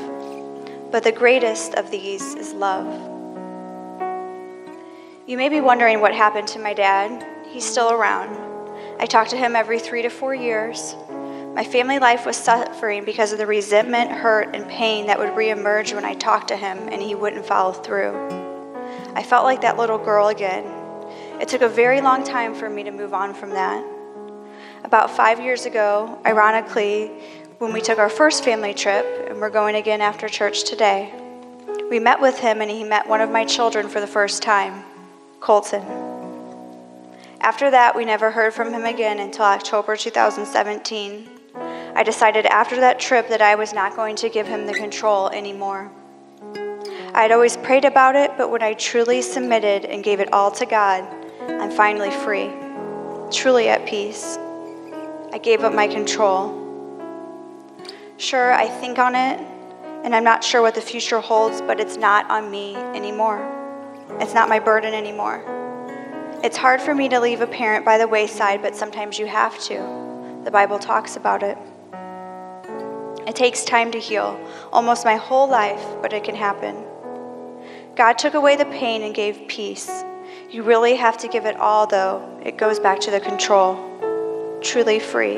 But 0.89 1.03
the 1.03 1.11
greatest 1.11 1.73
of 1.73 1.91
these 1.91 2.33
is 2.35 2.53
love. 2.53 2.87
You 5.27 5.35
may 5.35 5.49
be 5.49 5.59
wondering 5.59 5.99
what 5.99 6.15
happened 6.15 6.47
to 6.47 6.59
my 6.59 6.73
dad. 6.73 7.27
He's 7.49 7.69
still 7.69 7.91
around. 7.91 8.33
I 9.01 9.05
talk 9.05 9.27
to 9.29 9.37
him 9.37 9.57
every 9.57 9.79
three 9.79 10.01
to 10.03 10.09
four 10.09 10.33
years. 10.33 10.95
My 11.55 11.65
family 11.65 11.99
life 11.99 12.25
was 12.25 12.37
suffering 12.37 13.03
because 13.03 13.33
of 13.33 13.37
the 13.37 13.47
resentment, 13.47 14.11
hurt, 14.11 14.55
and 14.55 14.65
pain 14.69 15.07
that 15.07 15.19
would 15.19 15.31
reemerge 15.31 15.93
when 15.93 16.05
I 16.05 16.13
talked 16.13 16.47
to 16.47 16.55
him 16.55 16.77
and 16.87 17.01
he 17.01 17.15
wouldn't 17.15 17.45
follow 17.45 17.73
through. 17.73 18.40
I 19.13 19.23
felt 19.23 19.43
like 19.43 19.61
that 19.61 19.77
little 19.77 19.97
girl 19.97 20.27
again. 20.27 20.65
It 21.41 21.47
took 21.47 21.61
a 21.61 21.69
very 21.69 22.01
long 22.01 22.23
time 22.23 22.55
for 22.55 22.69
me 22.69 22.83
to 22.83 22.91
move 22.91 23.13
on 23.13 23.33
from 23.33 23.49
that. 23.49 23.83
About 24.83 25.11
five 25.11 25.39
years 25.39 25.65
ago, 25.65 26.19
ironically, 26.25 27.07
when 27.57 27.73
we 27.73 27.81
took 27.81 27.99
our 27.99 28.09
first 28.09 28.43
family 28.43 28.73
trip, 28.73 29.05
and 29.29 29.39
we're 29.39 29.49
going 29.49 29.75
again 29.75 30.01
after 30.01 30.29
church 30.29 30.63
today, 30.63 31.13
we 31.89 31.99
met 31.99 32.21
with 32.21 32.39
him 32.39 32.61
and 32.61 32.71
he 32.71 32.83
met 32.83 33.07
one 33.07 33.21
of 33.21 33.29
my 33.29 33.43
children 33.43 33.89
for 33.89 33.99
the 33.99 34.07
first 34.07 34.41
time, 34.41 34.83
Colton. 35.39 35.83
After 37.41 37.69
that, 37.71 37.95
we 37.95 38.05
never 38.05 38.31
heard 38.31 38.53
from 38.53 38.71
him 38.71 38.85
again 38.85 39.19
until 39.19 39.45
October 39.45 39.97
2017. 39.97 41.29
I 41.95 42.03
decided 42.03 42.45
after 42.45 42.77
that 42.77 42.99
trip 42.99 43.27
that 43.29 43.41
I 43.41 43.55
was 43.55 43.73
not 43.73 43.95
going 43.95 44.15
to 44.17 44.29
give 44.29 44.47
him 44.47 44.67
the 44.67 44.73
control 44.73 45.29
anymore. 45.29 45.91
I 47.21 47.25
had 47.25 47.33
always 47.33 47.55
prayed 47.55 47.85
about 47.85 48.15
it, 48.15 48.31
but 48.35 48.49
when 48.49 48.63
I 48.63 48.73
truly 48.73 49.21
submitted 49.21 49.85
and 49.85 50.03
gave 50.03 50.19
it 50.19 50.33
all 50.33 50.49
to 50.53 50.65
God, 50.65 51.07
I'm 51.47 51.69
finally 51.69 52.09
free, 52.09 52.49
truly 53.29 53.69
at 53.69 53.85
peace. 53.85 54.39
I 55.31 55.37
gave 55.37 55.63
up 55.63 55.71
my 55.71 55.87
control. 55.87 56.49
Sure, 58.17 58.51
I 58.51 58.67
think 58.67 58.97
on 58.97 59.13
it, 59.13 59.39
and 60.03 60.15
I'm 60.15 60.23
not 60.23 60.43
sure 60.43 60.63
what 60.63 60.73
the 60.73 60.81
future 60.81 61.19
holds, 61.19 61.61
but 61.61 61.79
it's 61.79 61.95
not 61.95 62.27
on 62.31 62.49
me 62.49 62.75
anymore. 62.75 63.47
It's 64.19 64.33
not 64.33 64.49
my 64.49 64.57
burden 64.57 64.95
anymore. 64.95 65.43
It's 66.43 66.57
hard 66.57 66.81
for 66.81 66.95
me 66.95 67.07
to 67.09 67.19
leave 67.19 67.41
a 67.41 67.47
parent 67.47 67.85
by 67.85 67.99
the 67.99 68.07
wayside, 68.07 68.63
but 68.63 68.75
sometimes 68.75 69.19
you 69.19 69.27
have 69.27 69.59
to. 69.65 70.41
The 70.43 70.49
Bible 70.49 70.79
talks 70.79 71.17
about 71.17 71.43
it. 71.43 71.55
It 73.27 73.35
takes 73.35 73.63
time 73.63 73.91
to 73.91 73.99
heal, 73.99 74.39
almost 74.73 75.05
my 75.05 75.17
whole 75.17 75.47
life, 75.47 75.85
but 76.01 76.13
it 76.13 76.23
can 76.23 76.33
happen. 76.33 76.87
God 77.95 78.17
took 78.17 78.33
away 78.35 78.55
the 78.55 78.65
pain 78.65 79.03
and 79.03 79.13
gave 79.13 79.47
peace. 79.47 80.03
You 80.49 80.63
really 80.63 80.95
have 80.95 81.17
to 81.19 81.27
give 81.27 81.45
it 81.45 81.57
all, 81.57 81.87
though. 81.87 82.39
It 82.43 82.57
goes 82.57 82.79
back 82.79 82.99
to 83.01 83.11
the 83.11 83.19
control. 83.19 84.59
Truly 84.61 84.99
free. 84.99 85.37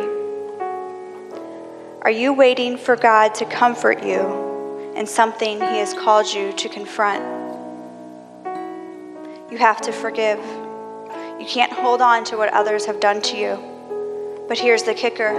Are 2.03 2.11
you 2.11 2.33
waiting 2.33 2.77
for 2.77 2.95
God 2.95 3.33
to 3.35 3.45
comfort 3.45 4.03
you 4.03 4.93
in 4.95 5.07
something 5.07 5.59
He 5.59 5.77
has 5.77 5.93
called 5.93 6.31
you 6.31 6.53
to 6.53 6.69
confront? 6.69 7.23
You 9.51 9.57
have 9.57 9.81
to 9.81 9.91
forgive. 9.91 10.39
You 11.39 11.45
can't 11.47 11.71
hold 11.71 12.01
on 12.01 12.23
to 12.25 12.37
what 12.37 12.51
others 12.53 12.85
have 12.85 12.99
done 12.99 13.21
to 13.21 13.37
you. 13.37 14.45
But 14.47 14.59
here's 14.59 14.83
the 14.83 14.93
kicker 14.93 15.31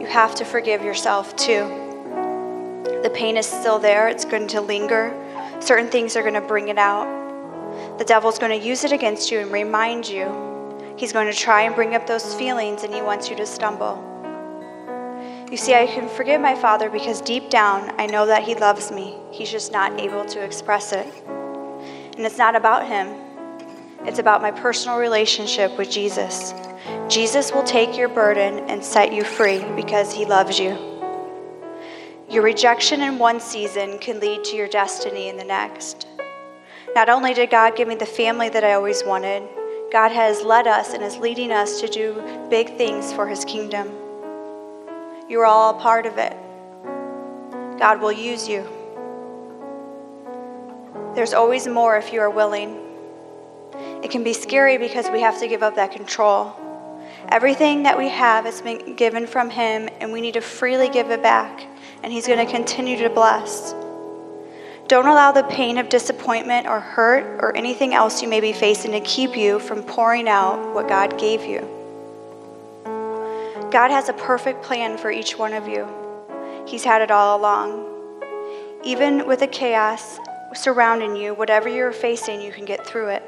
you 0.00 0.06
have 0.06 0.34
to 0.36 0.44
forgive 0.44 0.82
yourself 0.82 1.34
too. 1.36 1.82
The 3.02 3.10
pain 3.14 3.36
is 3.36 3.46
still 3.46 3.78
there, 3.78 4.08
it's 4.08 4.24
going 4.24 4.48
to 4.48 4.60
linger, 4.60 5.14
Certain 5.64 5.88
things 5.88 6.14
are 6.14 6.20
going 6.20 6.34
to 6.34 6.42
bring 6.42 6.68
it 6.68 6.76
out. 6.76 7.08
The 7.96 8.04
devil's 8.04 8.38
going 8.38 8.60
to 8.60 8.66
use 8.66 8.84
it 8.84 8.92
against 8.92 9.30
you 9.30 9.38
and 9.38 9.50
remind 9.50 10.06
you. 10.06 10.28
He's 10.98 11.10
going 11.10 11.26
to 11.26 11.32
try 11.32 11.62
and 11.62 11.74
bring 11.74 11.94
up 11.94 12.06
those 12.06 12.34
feelings 12.34 12.82
and 12.82 12.92
he 12.92 13.00
wants 13.00 13.30
you 13.30 13.36
to 13.36 13.46
stumble. 13.46 13.96
You 15.50 15.56
see, 15.56 15.74
I 15.74 15.86
can 15.86 16.06
forgive 16.06 16.38
my 16.38 16.54
father 16.54 16.90
because 16.90 17.22
deep 17.22 17.48
down 17.48 17.98
I 17.98 18.04
know 18.04 18.26
that 18.26 18.42
he 18.42 18.54
loves 18.54 18.92
me. 18.92 19.16
He's 19.30 19.50
just 19.50 19.72
not 19.72 19.98
able 19.98 20.26
to 20.26 20.44
express 20.44 20.92
it. 20.92 21.06
And 21.26 22.26
it's 22.26 22.36
not 22.36 22.56
about 22.56 22.86
him, 22.86 23.16
it's 24.06 24.18
about 24.18 24.42
my 24.42 24.50
personal 24.50 24.98
relationship 24.98 25.78
with 25.78 25.90
Jesus. 25.90 26.52
Jesus 27.08 27.52
will 27.52 27.64
take 27.64 27.96
your 27.96 28.08
burden 28.08 28.68
and 28.68 28.84
set 28.84 29.14
you 29.14 29.24
free 29.24 29.64
because 29.76 30.12
he 30.12 30.26
loves 30.26 30.58
you. 30.58 30.93
Your 32.34 32.42
rejection 32.42 33.00
in 33.00 33.20
one 33.20 33.38
season 33.38 33.96
can 34.00 34.18
lead 34.18 34.42
to 34.42 34.56
your 34.56 34.66
destiny 34.66 35.28
in 35.28 35.36
the 35.36 35.44
next. 35.44 36.08
Not 36.92 37.08
only 37.08 37.32
did 37.32 37.48
God 37.48 37.76
give 37.76 37.86
me 37.86 37.94
the 37.94 38.06
family 38.06 38.48
that 38.48 38.64
I 38.64 38.72
always 38.72 39.04
wanted, 39.04 39.44
God 39.92 40.10
has 40.10 40.42
led 40.42 40.66
us 40.66 40.94
and 40.94 41.04
is 41.04 41.16
leading 41.16 41.52
us 41.52 41.80
to 41.80 41.86
do 41.86 42.20
big 42.50 42.76
things 42.76 43.12
for 43.12 43.28
His 43.28 43.44
kingdom. 43.44 43.88
You 45.28 45.38
are 45.42 45.46
all 45.46 45.78
a 45.78 45.80
part 45.80 46.06
of 46.06 46.18
it. 46.18 46.36
God 47.78 48.00
will 48.00 48.10
use 48.10 48.48
you. 48.48 48.66
There's 51.14 51.34
always 51.34 51.68
more 51.68 51.96
if 51.96 52.12
you 52.12 52.18
are 52.18 52.30
willing. 52.30 52.80
It 54.02 54.10
can 54.10 54.24
be 54.24 54.32
scary 54.32 54.76
because 54.76 55.08
we 55.08 55.20
have 55.20 55.38
to 55.38 55.46
give 55.46 55.62
up 55.62 55.76
that 55.76 55.92
control. 55.92 56.56
Everything 57.28 57.84
that 57.84 57.96
we 57.96 58.08
have 58.08 58.44
has 58.44 58.60
been 58.60 58.96
given 58.96 59.28
from 59.28 59.50
Him, 59.50 59.88
and 60.00 60.12
we 60.12 60.20
need 60.20 60.34
to 60.34 60.40
freely 60.40 60.88
give 60.88 61.12
it 61.12 61.22
back, 61.22 61.68
and 62.02 62.12
He's 62.12 62.26
going 62.26 62.44
to 62.44 62.50
continue 62.50 62.98
to 62.98 63.10
bless. 63.10 63.74
Don't 64.86 65.06
allow 65.06 65.32
the 65.32 65.44
pain 65.44 65.78
of 65.78 65.88
disappointment 65.88 66.66
or 66.66 66.78
hurt 66.78 67.42
or 67.42 67.56
anything 67.56 67.94
else 67.94 68.20
you 68.20 68.28
may 68.28 68.40
be 68.40 68.52
facing 68.52 68.92
to 68.92 69.00
keep 69.00 69.36
you 69.36 69.58
from 69.58 69.82
pouring 69.82 70.28
out 70.28 70.74
what 70.74 70.88
God 70.88 71.18
gave 71.18 71.44
you. 71.44 71.60
God 73.70 73.90
has 73.90 74.08
a 74.08 74.12
perfect 74.12 74.62
plan 74.62 74.98
for 74.98 75.10
each 75.10 75.38
one 75.38 75.54
of 75.54 75.66
you. 75.66 75.88
He's 76.66 76.84
had 76.84 77.02
it 77.02 77.10
all 77.10 77.38
along. 77.40 77.90
Even 78.84 79.26
with 79.26 79.40
the 79.40 79.46
chaos 79.46 80.18
surrounding 80.54 81.16
you, 81.16 81.34
whatever 81.34 81.68
you're 81.68 81.90
facing, 81.90 82.40
you 82.40 82.52
can 82.52 82.64
get 82.64 82.86
through 82.86 83.08
it. 83.08 83.22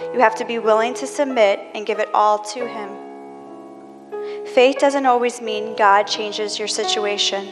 You 0.00 0.20
have 0.20 0.34
to 0.36 0.44
be 0.44 0.58
willing 0.58 0.94
to 0.94 1.06
submit 1.06 1.60
and 1.74 1.86
give 1.86 1.98
it 1.98 2.08
all 2.14 2.38
to 2.38 2.66
Him. 2.66 4.46
Faith 4.46 4.78
doesn't 4.78 5.06
always 5.06 5.40
mean 5.40 5.76
God 5.76 6.04
changes 6.04 6.58
your 6.58 6.68
situation. 6.68 7.46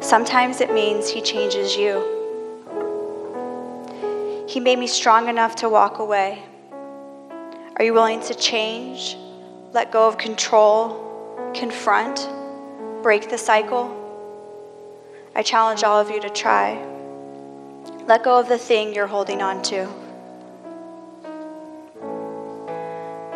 Sometimes 0.00 0.60
it 0.60 0.72
means 0.72 1.08
He 1.08 1.20
changes 1.20 1.76
you. 1.76 2.16
He 4.48 4.60
made 4.60 4.78
me 4.78 4.86
strong 4.86 5.28
enough 5.28 5.56
to 5.56 5.68
walk 5.68 5.98
away. 5.98 6.42
Are 7.76 7.84
you 7.84 7.92
willing 7.92 8.20
to 8.22 8.34
change, 8.34 9.16
let 9.72 9.92
go 9.92 10.08
of 10.08 10.18
control, 10.18 11.52
confront, 11.54 12.28
break 13.02 13.30
the 13.30 13.38
cycle? 13.38 13.94
I 15.34 15.42
challenge 15.42 15.84
all 15.84 16.00
of 16.00 16.10
you 16.10 16.20
to 16.20 16.30
try. 16.30 16.84
Let 18.06 18.24
go 18.24 18.38
of 18.40 18.48
the 18.48 18.58
thing 18.58 18.94
you're 18.94 19.06
holding 19.06 19.42
on 19.42 19.62
to. 19.64 19.86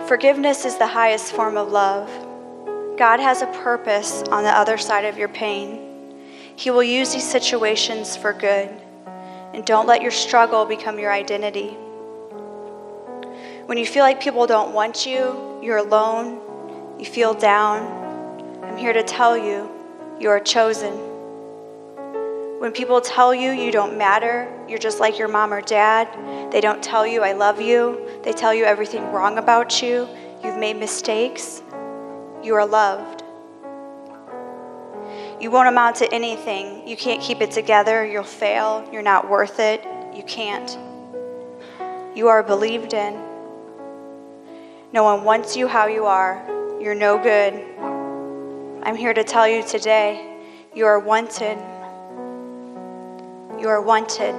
Forgiveness 0.09 0.65
is 0.65 0.79
the 0.79 0.87
highest 0.87 1.33
form 1.33 1.57
of 1.57 1.71
love. 1.71 2.09
God 2.97 3.21
has 3.21 3.43
a 3.43 3.47
purpose 3.47 4.23
on 4.31 4.45
the 4.45 4.51
other 4.51 4.79
side 4.79 5.05
of 5.05 5.17
your 5.17 5.29
pain. 5.29 5.92
He 6.57 6.71
will 6.71 6.83
use 6.83 7.13
these 7.13 7.29
situations 7.29 8.17
for 8.17 8.33
good. 8.33 8.71
And 9.53 9.65
don't 9.65 9.87
let 9.87 10.03
your 10.03 10.11
struggle 10.11 10.65
become 10.65 10.99
your 10.99 11.13
identity. 11.13 11.77
When 13.67 13.79
you 13.79 13.87
feel 13.87 14.03
like 14.03 14.21
people 14.21 14.47
don't 14.47 14.73
want 14.73 15.07
you, 15.07 15.59
you're 15.63 15.79
alone, 15.79 16.41
you 16.99 17.05
feel 17.05 17.35
down, 17.35 18.63
I'm 18.63 18.77
here 18.77 18.93
to 18.93 19.03
tell 19.03 19.37
you 19.37 19.71
you 20.19 20.29
are 20.31 20.41
chosen. 20.41 20.93
When 22.61 22.71
people 22.73 23.01
tell 23.01 23.35
you 23.35 23.51
you 23.51 23.73
don't 23.73 23.99
matter, 23.99 24.49
you're 24.69 24.79
just 24.79 25.01
like 25.01 25.19
your 25.19 25.29
mom 25.29 25.53
or 25.53 25.61
dad, 25.61 26.53
they 26.53 26.61
don't 26.61 26.83
tell 26.83 27.07
you 27.07 27.23
I 27.23 27.33
love 27.33 27.61
you, 27.61 28.09
they 28.23 28.33
tell 28.33 28.55
you 28.55 28.65
everything 28.65 29.11
wrong 29.11 29.39
about 29.39 29.83
you, 29.83 30.09
you've 30.45 30.59
made 30.59 30.77
mistakes, 30.77 31.63
you 32.43 32.55
are 32.55 32.65
loved. 32.65 33.22
You 35.43 35.51
won't 35.51 35.67
amount 35.67 35.97
to 35.97 36.15
anything. 36.15 36.87
You 36.87 36.97
can't 36.97 37.21
keep 37.21 37.41
it 37.41 37.51
together. 37.51 38.07
You'll 38.07 38.23
fail. 38.23 38.89
You're 38.93 39.03
not 39.03 39.29
worth 39.29 39.59
it. 39.59 39.85
You 40.15 40.23
can't. 40.23 40.79
You 42.17 42.29
are 42.29 42.45
believed 42.45 42.95
in. 42.95 43.15
No 44.93 45.03
one 45.03 45.25
wants 45.25 45.57
you 45.57 45.67
how 45.67 45.89
you 45.89 46.07
are. 46.07 46.41
You're 46.81 46.95
no 46.95 47.21
good. 47.21 47.55
I'm 48.85 48.95
here 48.95 49.13
to 49.13 49.25
tell 49.25 49.49
you 49.49 49.65
today 49.65 50.39
you 50.77 50.87
are 50.87 51.01
wanted. 51.01 51.59
You 53.61 53.67
are 53.67 53.83
wanted 53.83 54.37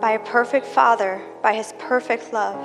by 0.00 0.12
a 0.12 0.20
perfect 0.20 0.64
Father, 0.64 1.20
by 1.42 1.54
His 1.54 1.74
perfect 1.76 2.32
love. 2.32 2.64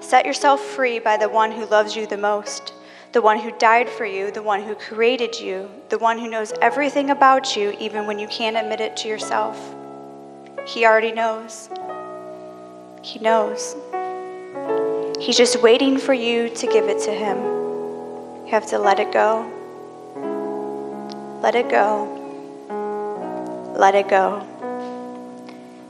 Set 0.00 0.24
yourself 0.24 0.62
free 0.62 0.98
by 0.98 1.18
the 1.18 1.28
one 1.28 1.52
who 1.52 1.66
loves 1.66 1.94
you 1.94 2.06
the 2.06 2.16
most 2.16 2.72
the 3.18 3.22
one 3.22 3.40
who 3.40 3.50
died 3.58 3.88
for 3.88 4.06
you, 4.06 4.30
the 4.30 4.40
one 4.40 4.62
who 4.62 4.76
created 4.76 5.40
you, 5.40 5.68
the 5.88 5.98
one 5.98 6.20
who 6.20 6.30
knows 6.30 6.52
everything 6.62 7.10
about 7.10 7.56
you, 7.56 7.76
even 7.80 8.06
when 8.06 8.16
you 8.16 8.28
can't 8.28 8.56
admit 8.56 8.80
it 8.80 8.96
to 8.96 9.08
yourself. 9.08 9.74
He 10.64 10.86
already 10.86 11.10
knows. 11.10 11.68
He 13.02 13.18
knows. 13.18 13.74
He's 15.18 15.36
just 15.36 15.60
waiting 15.60 15.98
for 15.98 16.14
you 16.14 16.48
to 16.48 16.66
give 16.68 16.84
it 16.84 17.00
to 17.06 17.10
Him. 17.10 17.38
You 18.46 18.52
have 18.52 18.66
to 18.66 18.78
let 18.78 19.00
it 19.00 19.10
go. 19.10 19.50
Let 21.42 21.56
it 21.56 21.68
go. 21.68 22.06
Let 23.76 23.96
it 23.96 24.08
go. 24.08 24.46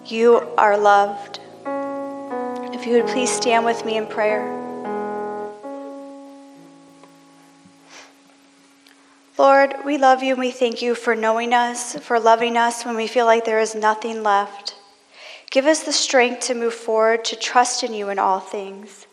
You 0.06 0.48
are 0.56 0.78
loved. 0.78 1.40
If 2.74 2.86
you 2.86 2.94
would 2.94 3.06
please 3.08 3.28
stand 3.28 3.66
with 3.66 3.84
me 3.84 3.98
in 3.98 4.06
prayer. 4.06 4.67
Lord, 9.38 9.76
we 9.84 9.98
love 9.98 10.24
you 10.24 10.32
and 10.32 10.40
we 10.40 10.50
thank 10.50 10.82
you 10.82 10.96
for 10.96 11.14
knowing 11.14 11.54
us, 11.54 11.96
for 12.00 12.18
loving 12.18 12.56
us 12.56 12.84
when 12.84 12.96
we 12.96 13.06
feel 13.06 13.24
like 13.24 13.44
there 13.44 13.60
is 13.60 13.72
nothing 13.72 14.24
left. 14.24 14.74
Give 15.52 15.64
us 15.64 15.84
the 15.84 15.92
strength 15.92 16.40
to 16.46 16.54
move 16.54 16.74
forward, 16.74 17.24
to 17.26 17.36
trust 17.36 17.84
in 17.84 17.94
you 17.94 18.08
in 18.08 18.18
all 18.18 18.40
things. 18.40 19.06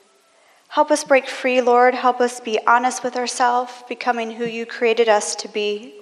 Help 0.69 0.89
us 0.89 1.03
break 1.03 1.27
free, 1.27 1.61
Lord. 1.61 1.93
Help 1.93 2.19
us 2.19 2.39
be 2.39 2.59
honest 2.65 3.03
with 3.03 3.15
ourselves, 3.15 3.71
becoming 3.87 4.31
who 4.31 4.45
you 4.45 4.65
created 4.65 5.07
us 5.07 5.35
to 5.35 5.47
be. 5.47 5.93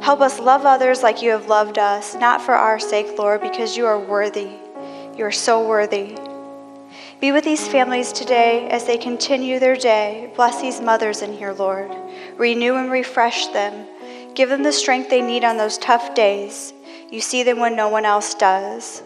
Help 0.00 0.20
us 0.20 0.38
love 0.38 0.64
others 0.64 1.02
like 1.02 1.20
you 1.20 1.30
have 1.30 1.48
loved 1.48 1.78
us, 1.78 2.14
not 2.14 2.40
for 2.40 2.54
our 2.54 2.78
sake, 2.78 3.18
Lord, 3.18 3.40
because 3.40 3.76
you 3.76 3.86
are 3.86 3.98
worthy. 3.98 4.52
You 5.16 5.24
are 5.24 5.32
so 5.32 5.66
worthy. 5.66 6.16
Be 7.20 7.32
with 7.32 7.44
these 7.44 7.68
families 7.68 8.12
today 8.12 8.66
as 8.70 8.86
they 8.86 8.96
continue 8.96 9.58
their 9.58 9.76
day. 9.76 10.32
Bless 10.36 10.62
these 10.62 10.80
mothers 10.80 11.20
in 11.20 11.34
here, 11.34 11.52
Lord. 11.52 11.94
Renew 12.38 12.76
and 12.76 12.90
refresh 12.90 13.48
them. 13.48 13.86
Give 14.34 14.48
them 14.48 14.62
the 14.62 14.72
strength 14.72 15.10
they 15.10 15.20
need 15.20 15.44
on 15.44 15.58
those 15.58 15.76
tough 15.76 16.14
days. 16.14 16.72
You 17.10 17.20
see 17.20 17.42
them 17.42 17.58
when 17.58 17.76
no 17.76 17.88
one 17.88 18.06
else 18.06 18.34
does. 18.34 19.02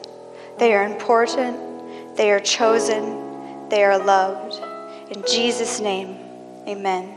They 0.59 0.74
are 0.74 0.85
important, 0.85 2.16
they 2.16 2.31
are 2.31 2.38
chosen, 2.38 3.68
they 3.68 3.83
are 3.83 3.98
loved. 3.98 4.62
In 5.11 5.24
Jesus' 5.27 5.81
name, 5.81 6.16
amen. 6.68 7.13